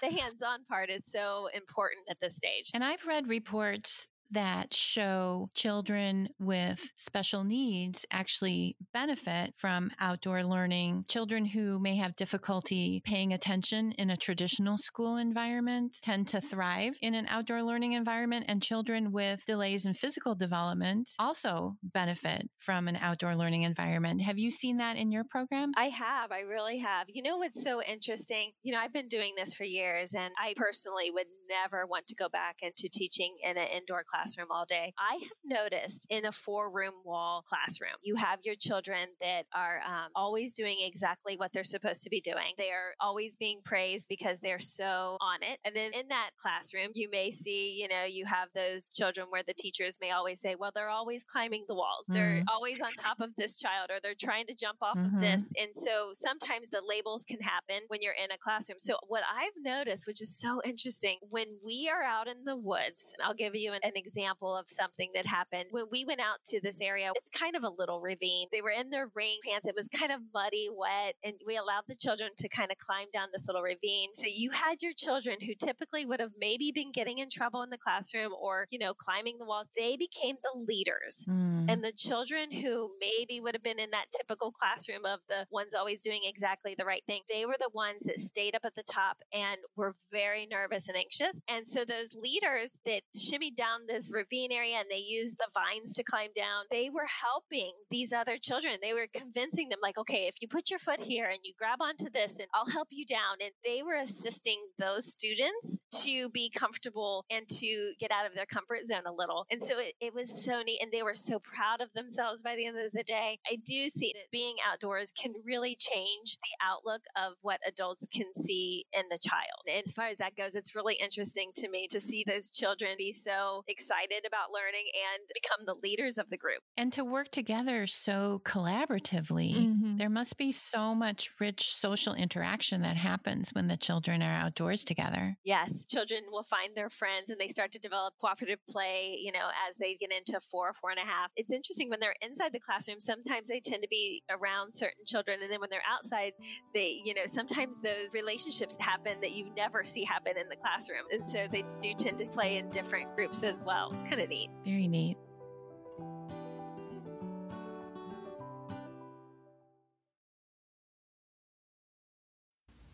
the 0.00 0.10
hands 0.10 0.42
on 0.42 0.64
part 0.64 0.88
is 0.88 1.04
so 1.04 1.48
important 1.54 1.71
important 1.72 2.04
at 2.10 2.20
this 2.20 2.36
stage. 2.36 2.70
And 2.74 2.84
I've 2.84 3.06
read 3.06 3.28
reports 3.28 4.06
that 4.32 4.74
show 4.74 5.50
children 5.54 6.28
with 6.38 6.90
special 6.96 7.44
needs 7.44 8.06
actually 8.10 8.76
benefit 8.92 9.54
from 9.56 9.90
outdoor 10.00 10.42
learning. 10.42 11.04
Children 11.08 11.44
who 11.44 11.78
may 11.78 11.96
have 11.96 12.16
difficulty 12.16 13.02
paying 13.04 13.32
attention 13.32 13.92
in 13.92 14.10
a 14.10 14.16
traditional 14.16 14.78
school 14.78 15.16
environment 15.16 15.96
tend 16.02 16.28
to 16.28 16.40
thrive 16.40 16.94
in 17.00 17.14
an 17.14 17.26
outdoor 17.28 17.62
learning 17.62 17.92
environment, 17.92 18.46
and 18.48 18.62
children 18.62 19.12
with 19.12 19.44
delays 19.46 19.84
in 19.84 19.94
physical 19.94 20.34
development 20.34 21.10
also 21.18 21.76
benefit 21.82 22.48
from 22.58 22.88
an 22.88 22.96
outdoor 22.96 23.36
learning 23.36 23.62
environment. 23.62 24.22
Have 24.22 24.38
you 24.38 24.50
seen 24.50 24.78
that 24.78 24.96
in 24.96 25.12
your 25.12 25.24
program? 25.24 25.72
I 25.76 25.86
have. 25.86 26.32
I 26.32 26.40
really 26.40 26.78
have. 26.78 27.06
You 27.08 27.22
know 27.22 27.36
what's 27.36 27.62
so 27.62 27.82
interesting? 27.82 28.52
You 28.62 28.72
know, 28.72 28.80
I've 28.80 28.92
been 28.92 29.08
doing 29.08 29.34
this 29.36 29.54
for 29.54 29.64
years, 29.64 30.14
and 30.14 30.32
I 30.42 30.54
personally 30.56 31.10
would 31.10 31.26
never 31.48 31.86
want 31.86 32.06
to 32.06 32.14
go 32.14 32.28
back 32.28 32.56
into 32.62 32.88
teaching 32.92 33.36
in 33.42 33.56
an 33.58 33.68
indoor 33.68 34.04
class 34.04 34.21
classroom 34.22 34.48
all 34.50 34.64
day. 34.64 34.92
I 34.98 35.14
have 35.14 35.32
noticed 35.44 36.06
in 36.10 36.24
a 36.24 36.32
four 36.32 36.70
room 36.70 36.94
wall 37.04 37.42
classroom, 37.46 37.92
you 38.02 38.16
have 38.16 38.40
your 38.44 38.54
children 38.54 39.08
that 39.20 39.46
are 39.54 39.80
um, 39.86 40.10
always 40.14 40.54
doing 40.54 40.78
exactly 40.80 41.36
what 41.36 41.52
they're 41.52 41.64
supposed 41.64 42.02
to 42.04 42.10
be 42.10 42.20
doing. 42.20 42.54
They 42.56 42.70
are 42.70 42.94
always 43.00 43.36
being 43.36 43.60
praised 43.64 44.08
because 44.08 44.38
they're 44.40 44.60
so 44.60 45.16
on 45.20 45.42
it. 45.42 45.58
And 45.64 45.74
then 45.74 45.92
in 45.92 46.08
that 46.08 46.30
classroom, 46.38 46.90
you 46.94 47.08
may 47.10 47.30
see, 47.30 47.74
you 47.80 47.88
know, 47.88 48.04
you 48.04 48.26
have 48.26 48.48
those 48.54 48.92
children 48.92 49.26
where 49.30 49.42
the 49.46 49.54
teachers 49.54 49.98
may 50.00 50.10
always 50.10 50.40
say, 50.40 50.54
well, 50.58 50.70
they're 50.74 50.88
always 50.88 51.24
climbing 51.24 51.64
the 51.68 51.74
walls. 51.74 52.06
Mm-hmm. 52.10 52.14
They're 52.14 52.42
always 52.52 52.80
on 52.80 52.92
top 52.92 53.20
of 53.20 53.30
this 53.36 53.58
child 53.58 53.90
or 53.90 53.98
they're 54.02 54.14
trying 54.20 54.46
to 54.46 54.54
jump 54.54 54.78
off 54.82 54.96
mm-hmm. 54.96 55.16
of 55.16 55.20
this. 55.20 55.50
And 55.60 55.70
so 55.74 56.10
sometimes 56.12 56.70
the 56.70 56.82
labels 56.86 57.24
can 57.24 57.40
happen 57.40 57.82
when 57.88 58.00
you're 58.02 58.14
in 58.22 58.30
a 58.30 58.38
classroom. 58.38 58.78
So 58.78 58.96
what 59.08 59.22
I've 59.32 59.50
noticed, 59.58 60.06
which 60.06 60.20
is 60.22 60.38
so 60.38 60.60
interesting, 60.64 61.18
when 61.28 61.46
we 61.64 61.90
are 61.92 62.02
out 62.02 62.28
in 62.28 62.44
the 62.44 62.56
woods, 62.56 63.14
I'll 63.24 63.34
give 63.34 63.54
you 63.54 63.72
an, 63.72 63.80
an 63.82 63.92
example 63.94 64.11
example 64.12 64.56
of 64.56 64.66
something 64.68 65.10
that 65.14 65.26
happened 65.26 65.66
when 65.70 65.84
we 65.90 66.04
went 66.04 66.20
out 66.20 66.38
to 66.46 66.60
this 66.60 66.80
area. 66.80 67.12
It's 67.14 67.30
kind 67.30 67.56
of 67.56 67.64
a 67.64 67.70
little 67.70 68.00
ravine. 68.00 68.46
They 68.52 68.60
were 68.60 68.70
in 68.70 68.90
their 68.90 69.08
rain 69.14 69.38
pants. 69.46 69.68
It 69.68 69.74
was 69.76 69.88
kind 69.88 70.12
of 70.12 70.20
muddy, 70.34 70.68
wet, 70.70 71.14
and 71.24 71.34
we 71.46 71.56
allowed 71.56 71.84
the 71.88 71.96
children 71.96 72.30
to 72.38 72.48
kind 72.48 72.70
of 72.70 72.78
climb 72.78 73.06
down 73.12 73.28
this 73.32 73.46
little 73.48 73.62
ravine. 73.62 74.10
So 74.14 74.26
you 74.34 74.50
had 74.50 74.82
your 74.82 74.92
children 74.92 75.36
who 75.40 75.54
typically 75.54 76.04
would 76.04 76.20
have 76.20 76.32
maybe 76.38 76.72
been 76.72 76.92
getting 76.92 77.18
in 77.18 77.28
trouble 77.30 77.62
in 77.62 77.70
the 77.70 77.78
classroom 77.78 78.32
or, 78.40 78.66
you 78.70 78.78
know, 78.78 78.92
climbing 78.94 79.36
the 79.38 79.46
walls. 79.46 79.70
They 79.76 79.96
became 79.96 80.36
the 80.42 80.58
leaders. 80.60 81.24
Mm. 81.28 81.66
And 81.68 81.84
the 81.84 81.92
children 81.92 82.52
who 82.52 82.90
maybe 83.00 83.40
would 83.40 83.54
have 83.54 83.62
been 83.62 83.78
in 83.78 83.90
that 83.92 84.06
typical 84.16 84.52
classroom 84.52 85.04
of 85.06 85.20
the 85.28 85.46
ones 85.50 85.74
always 85.74 86.02
doing 86.02 86.20
exactly 86.24 86.74
the 86.76 86.84
right 86.84 87.02
thing, 87.06 87.22
they 87.30 87.46
were 87.46 87.56
the 87.58 87.70
ones 87.72 88.04
that 88.04 88.18
stayed 88.18 88.54
up 88.54 88.64
at 88.64 88.74
the 88.74 88.82
top 88.82 89.18
and 89.32 89.58
were 89.76 89.94
very 90.10 90.46
nervous 90.46 90.88
and 90.88 90.96
anxious. 90.96 91.40
And 91.48 91.66
so 91.66 91.84
those 91.84 92.14
leaders 92.14 92.78
that 92.84 93.02
shimmied 93.16 93.56
down 93.56 93.80
this 93.88 94.01
ravine 94.14 94.52
area 94.52 94.76
and 94.78 94.86
they 94.90 94.96
used 94.96 95.38
the 95.38 95.48
vines 95.52 95.94
to 95.94 96.02
climb 96.02 96.30
down. 96.34 96.64
They 96.70 96.88
were 96.90 97.06
helping 97.22 97.72
these 97.90 98.12
other 98.12 98.38
children. 98.38 98.78
They 98.82 98.94
were 98.94 99.06
convincing 99.12 99.68
them, 99.68 99.78
like, 99.82 99.98
okay, 99.98 100.26
if 100.26 100.40
you 100.40 100.48
put 100.48 100.70
your 100.70 100.78
foot 100.78 101.00
here 101.00 101.28
and 101.28 101.38
you 101.44 101.52
grab 101.58 101.80
onto 101.80 102.10
this 102.10 102.38
and 102.38 102.48
I'll 102.54 102.70
help 102.70 102.88
you 102.90 103.04
down. 103.04 103.36
And 103.42 103.50
they 103.64 103.82
were 103.82 103.96
assisting 103.96 104.58
those 104.78 105.06
students 105.06 105.80
to 106.02 106.28
be 106.30 106.50
comfortable 106.50 107.24
and 107.30 107.46
to 107.48 107.92
get 108.00 108.10
out 108.10 108.26
of 108.26 108.34
their 108.34 108.46
comfort 108.46 108.86
zone 108.86 109.06
a 109.06 109.12
little. 109.12 109.46
And 109.50 109.62
so 109.62 109.78
it, 109.78 109.94
it 110.00 110.14
was 110.14 110.44
so 110.44 110.62
neat. 110.62 110.80
And 110.82 110.90
they 110.90 111.02
were 111.02 111.14
so 111.14 111.38
proud 111.38 111.80
of 111.80 111.92
themselves 111.94 112.42
by 112.42 112.56
the 112.56 112.66
end 112.66 112.78
of 112.78 112.92
the 112.92 113.04
day. 113.04 113.38
I 113.46 113.56
do 113.64 113.88
see 113.88 114.12
that 114.14 114.30
being 114.30 114.56
outdoors 114.70 115.12
can 115.12 115.32
really 115.44 115.76
change 115.78 116.36
the 116.36 116.64
outlook 116.64 117.02
of 117.16 117.34
what 117.42 117.60
adults 117.66 118.06
can 118.12 118.34
see 118.34 118.84
in 118.92 119.04
the 119.10 119.18
child. 119.18 119.62
And 119.68 119.82
as 119.86 119.92
far 119.92 120.06
as 120.06 120.16
that 120.16 120.36
goes, 120.36 120.54
it's 120.54 120.74
really 120.74 120.94
interesting 120.94 121.50
to 121.56 121.68
me 121.68 121.86
to 121.90 122.00
see 122.00 122.24
those 122.26 122.50
children 122.50 122.94
be 122.98 123.12
so 123.12 123.64
excited 123.68 123.81
excited 123.82 124.24
about 124.26 124.52
learning 124.52 124.86
and 124.94 125.28
become 125.34 125.66
the 125.66 125.74
leaders 125.82 126.18
of 126.18 126.30
the 126.30 126.36
group. 126.36 126.60
And 126.76 126.92
to 126.92 127.04
work 127.04 127.30
together 127.30 127.86
so 127.86 128.40
collaboratively. 128.44 129.54
Mm-hmm. 129.54 129.71
There 129.98 130.06
mm-hmm. 130.06 130.14
must 130.14 130.36
be 130.36 130.52
so 130.52 130.94
much 130.94 131.30
rich 131.38 131.74
social 131.74 132.14
interaction 132.14 132.82
that 132.82 132.96
happens 132.96 133.50
when 133.52 133.68
the 133.68 133.76
children 133.76 134.22
are 134.22 134.32
outdoors 134.32 134.84
together. 134.84 135.36
Yes, 135.44 135.84
children 135.84 136.22
will 136.30 136.42
find 136.42 136.74
their 136.74 136.88
friends 136.88 137.30
and 137.30 137.40
they 137.40 137.48
start 137.48 137.72
to 137.72 137.78
develop 137.78 138.14
cooperative 138.20 138.58
play, 138.68 139.18
you 139.20 139.32
know, 139.32 139.48
as 139.68 139.76
they 139.76 139.94
get 139.94 140.12
into 140.12 140.40
four, 140.40 140.72
four 140.74 140.90
and 140.90 140.98
a 140.98 141.02
half. 141.02 141.30
It's 141.36 141.52
interesting 141.52 141.90
when 141.90 142.00
they're 142.00 142.14
inside 142.20 142.52
the 142.52 142.60
classroom, 142.60 143.00
sometimes 143.00 143.48
they 143.48 143.60
tend 143.60 143.82
to 143.82 143.88
be 143.88 144.22
around 144.30 144.72
certain 144.72 145.04
children. 145.06 145.38
And 145.42 145.50
then 145.50 145.60
when 145.60 145.70
they're 145.70 145.80
outside, 145.90 146.32
they, 146.74 147.00
you 147.04 147.14
know, 147.14 147.26
sometimes 147.26 147.80
those 147.80 148.12
relationships 148.12 148.76
happen 148.80 149.20
that 149.20 149.32
you 149.32 149.50
never 149.56 149.84
see 149.84 150.04
happen 150.04 150.36
in 150.36 150.48
the 150.48 150.56
classroom. 150.56 151.04
And 151.10 151.28
so 151.28 151.46
they 151.50 151.64
do 151.80 151.94
tend 151.94 152.18
to 152.18 152.26
play 152.26 152.58
in 152.58 152.70
different 152.70 153.14
groups 153.16 153.42
as 153.42 153.64
well. 153.64 153.90
It's 153.94 154.04
kind 154.04 154.20
of 154.20 154.28
neat. 154.28 154.50
Very 154.64 154.88
neat. 154.88 155.16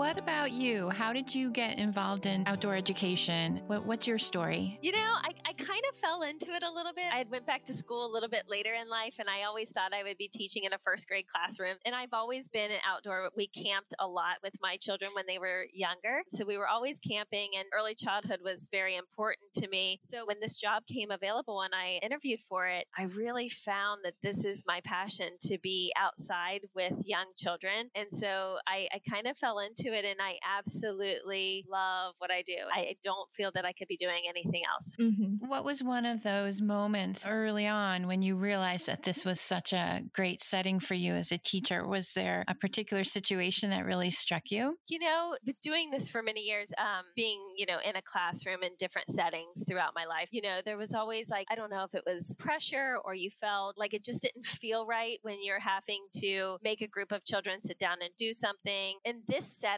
what 0.00 0.18
about 0.18 0.50
you? 0.50 0.88
How 0.88 1.12
did 1.12 1.34
you 1.34 1.50
get 1.50 1.78
involved 1.78 2.24
in 2.24 2.44
outdoor 2.46 2.74
education? 2.74 3.60
What, 3.66 3.84
what's 3.84 4.06
your 4.06 4.16
story? 4.16 4.78
You 4.80 4.92
know, 4.92 4.98
I, 4.98 5.28
I 5.44 5.52
kind 5.52 5.82
of 5.90 5.94
fell 5.94 6.22
into 6.22 6.54
it 6.54 6.62
a 6.62 6.72
little 6.72 6.94
bit. 6.94 7.04
I 7.12 7.26
went 7.30 7.44
back 7.44 7.64
to 7.66 7.74
school 7.74 8.06
a 8.06 8.10
little 8.10 8.30
bit 8.30 8.44
later 8.48 8.72
in 8.72 8.88
life, 8.88 9.16
and 9.18 9.28
I 9.28 9.42
always 9.42 9.72
thought 9.72 9.92
I 9.92 10.02
would 10.02 10.16
be 10.16 10.30
teaching 10.32 10.64
in 10.64 10.72
a 10.72 10.78
first 10.78 11.06
grade 11.06 11.26
classroom. 11.28 11.76
And 11.84 11.94
I've 11.94 12.14
always 12.14 12.48
been 12.48 12.70
an 12.70 12.78
outdoor. 12.88 13.28
We 13.36 13.48
camped 13.48 13.92
a 13.98 14.06
lot 14.06 14.36
with 14.42 14.54
my 14.62 14.78
children 14.78 15.10
when 15.14 15.26
they 15.28 15.38
were 15.38 15.66
younger. 15.70 16.22
So 16.30 16.46
we 16.46 16.56
were 16.56 16.66
always 16.66 16.98
camping, 16.98 17.50
and 17.58 17.66
early 17.78 17.94
childhood 17.94 18.40
was 18.42 18.70
very 18.72 18.96
important 18.96 19.52
to 19.56 19.68
me. 19.68 20.00
So 20.02 20.24
when 20.24 20.40
this 20.40 20.58
job 20.58 20.84
came 20.86 21.10
available 21.10 21.60
and 21.60 21.74
I 21.74 22.00
interviewed 22.02 22.40
for 22.40 22.66
it, 22.66 22.86
I 22.96 23.04
really 23.04 23.50
found 23.50 24.00
that 24.04 24.14
this 24.22 24.46
is 24.46 24.64
my 24.66 24.80
passion 24.82 25.32
to 25.42 25.58
be 25.58 25.92
outside 25.94 26.62
with 26.74 26.94
young 27.04 27.26
children. 27.36 27.90
And 27.94 28.08
so 28.10 28.56
I, 28.66 28.88
I 28.94 29.00
kind 29.06 29.26
of 29.26 29.36
fell 29.36 29.58
into 29.58 29.89
it, 29.92 30.04
and 30.04 30.20
I 30.20 30.38
absolutely 30.58 31.64
love 31.70 32.14
what 32.18 32.30
I 32.30 32.42
do. 32.42 32.56
I 32.72 32.96
don't 33.02 33.30
feel 33.32 33.50
that 33.54 33.64
I 33.64 33.72
could 33.72 33.88
be 33.88 33.96
doing 33.96 34.22
anything 34.28 34.62
else. 34.72 34.92
Mm-hmm. 35.00 35.48
What 35.48 35.64
was 35.64 35.82
one 35.82 36.06
of 36.06 36.22
those 36.22 36.60
moments 36.60 37.24
early 37.26 37.66
on 37.66 38.06
when 38.06 38.22
you 38.22 38.36
realized 38.36 38.86
that 38.86 39.02
this 39.02 39.24
was 39.24 39.40
such 39.40 39.72
a 39.72 40.02
great 40.12 40.42
setting 40.42 40.80
for 40.80 40.94
you 40.94 41.14
as 41.14 41.32
a 41.32 41.38
teacher? 41.38 41.86
Was 41.86 42.12
there 42.12 42.44
a 42.48 42.54
particular 42.54 43.04
situation 43.04 43.70
that 43.70 43.84
really 43.84 44.10
struck 44.10 44.50
you? 44.50 44.76
You 44.88 44.98
know, 44.98 45.36
doing 45.62 45.90
this 45.90 46.08
for 46.08 46.22
many 46.22 46.42
years, 46.42 46.72
um, 46.78 47.04
being, 47.16 47.40
you 47.56 47.66
know, 47.66 47.78
in 47.84 47.96
a 47.96 48.02
classroom 48.02 48.62
in 48.62 48.70
different 48.78 49.08
settings 49.08 49.64
throughout 49.68 49.92
my 49.94 50.04
life, 50.04 50.28
you 50.32 50.42
know, 50.42 50.60
there 50.64 50.76
was 50.76 50.94
always 50.94 51.30
like, 51.30 51.46
I 51.50 51.54
don't 51.54 51.70
know 51.70 51.84
if 51.84 51.94
it 51.94 52.04
was 52.06 52.36
pressure 52.38 52.96
or 53.04 53.14
you 53.14 53.30
felt 53.30 53.78
like 53.78 53.94
it 53.94 54.04
just 54.04 54.22
didn't 54.22 54.46
feel 54.46 54.86
right 54.86 55.18
when 55.22 55.38
you're 55.42 55.60
having 55.60 56.06
to 56.16 56.58
make 56.62 56.80
a 56.80 56.86
group 56.88 57.12
of 57.12 57.24
children 57.24 57.62
sit 57.62 57.78
down 57.78 57.98
and 58.00 58.10
do 58.16 58.32
something. 58.32 58.98
In 59.04 59.22
this 59.26 59.46
setting, 59.46 59.69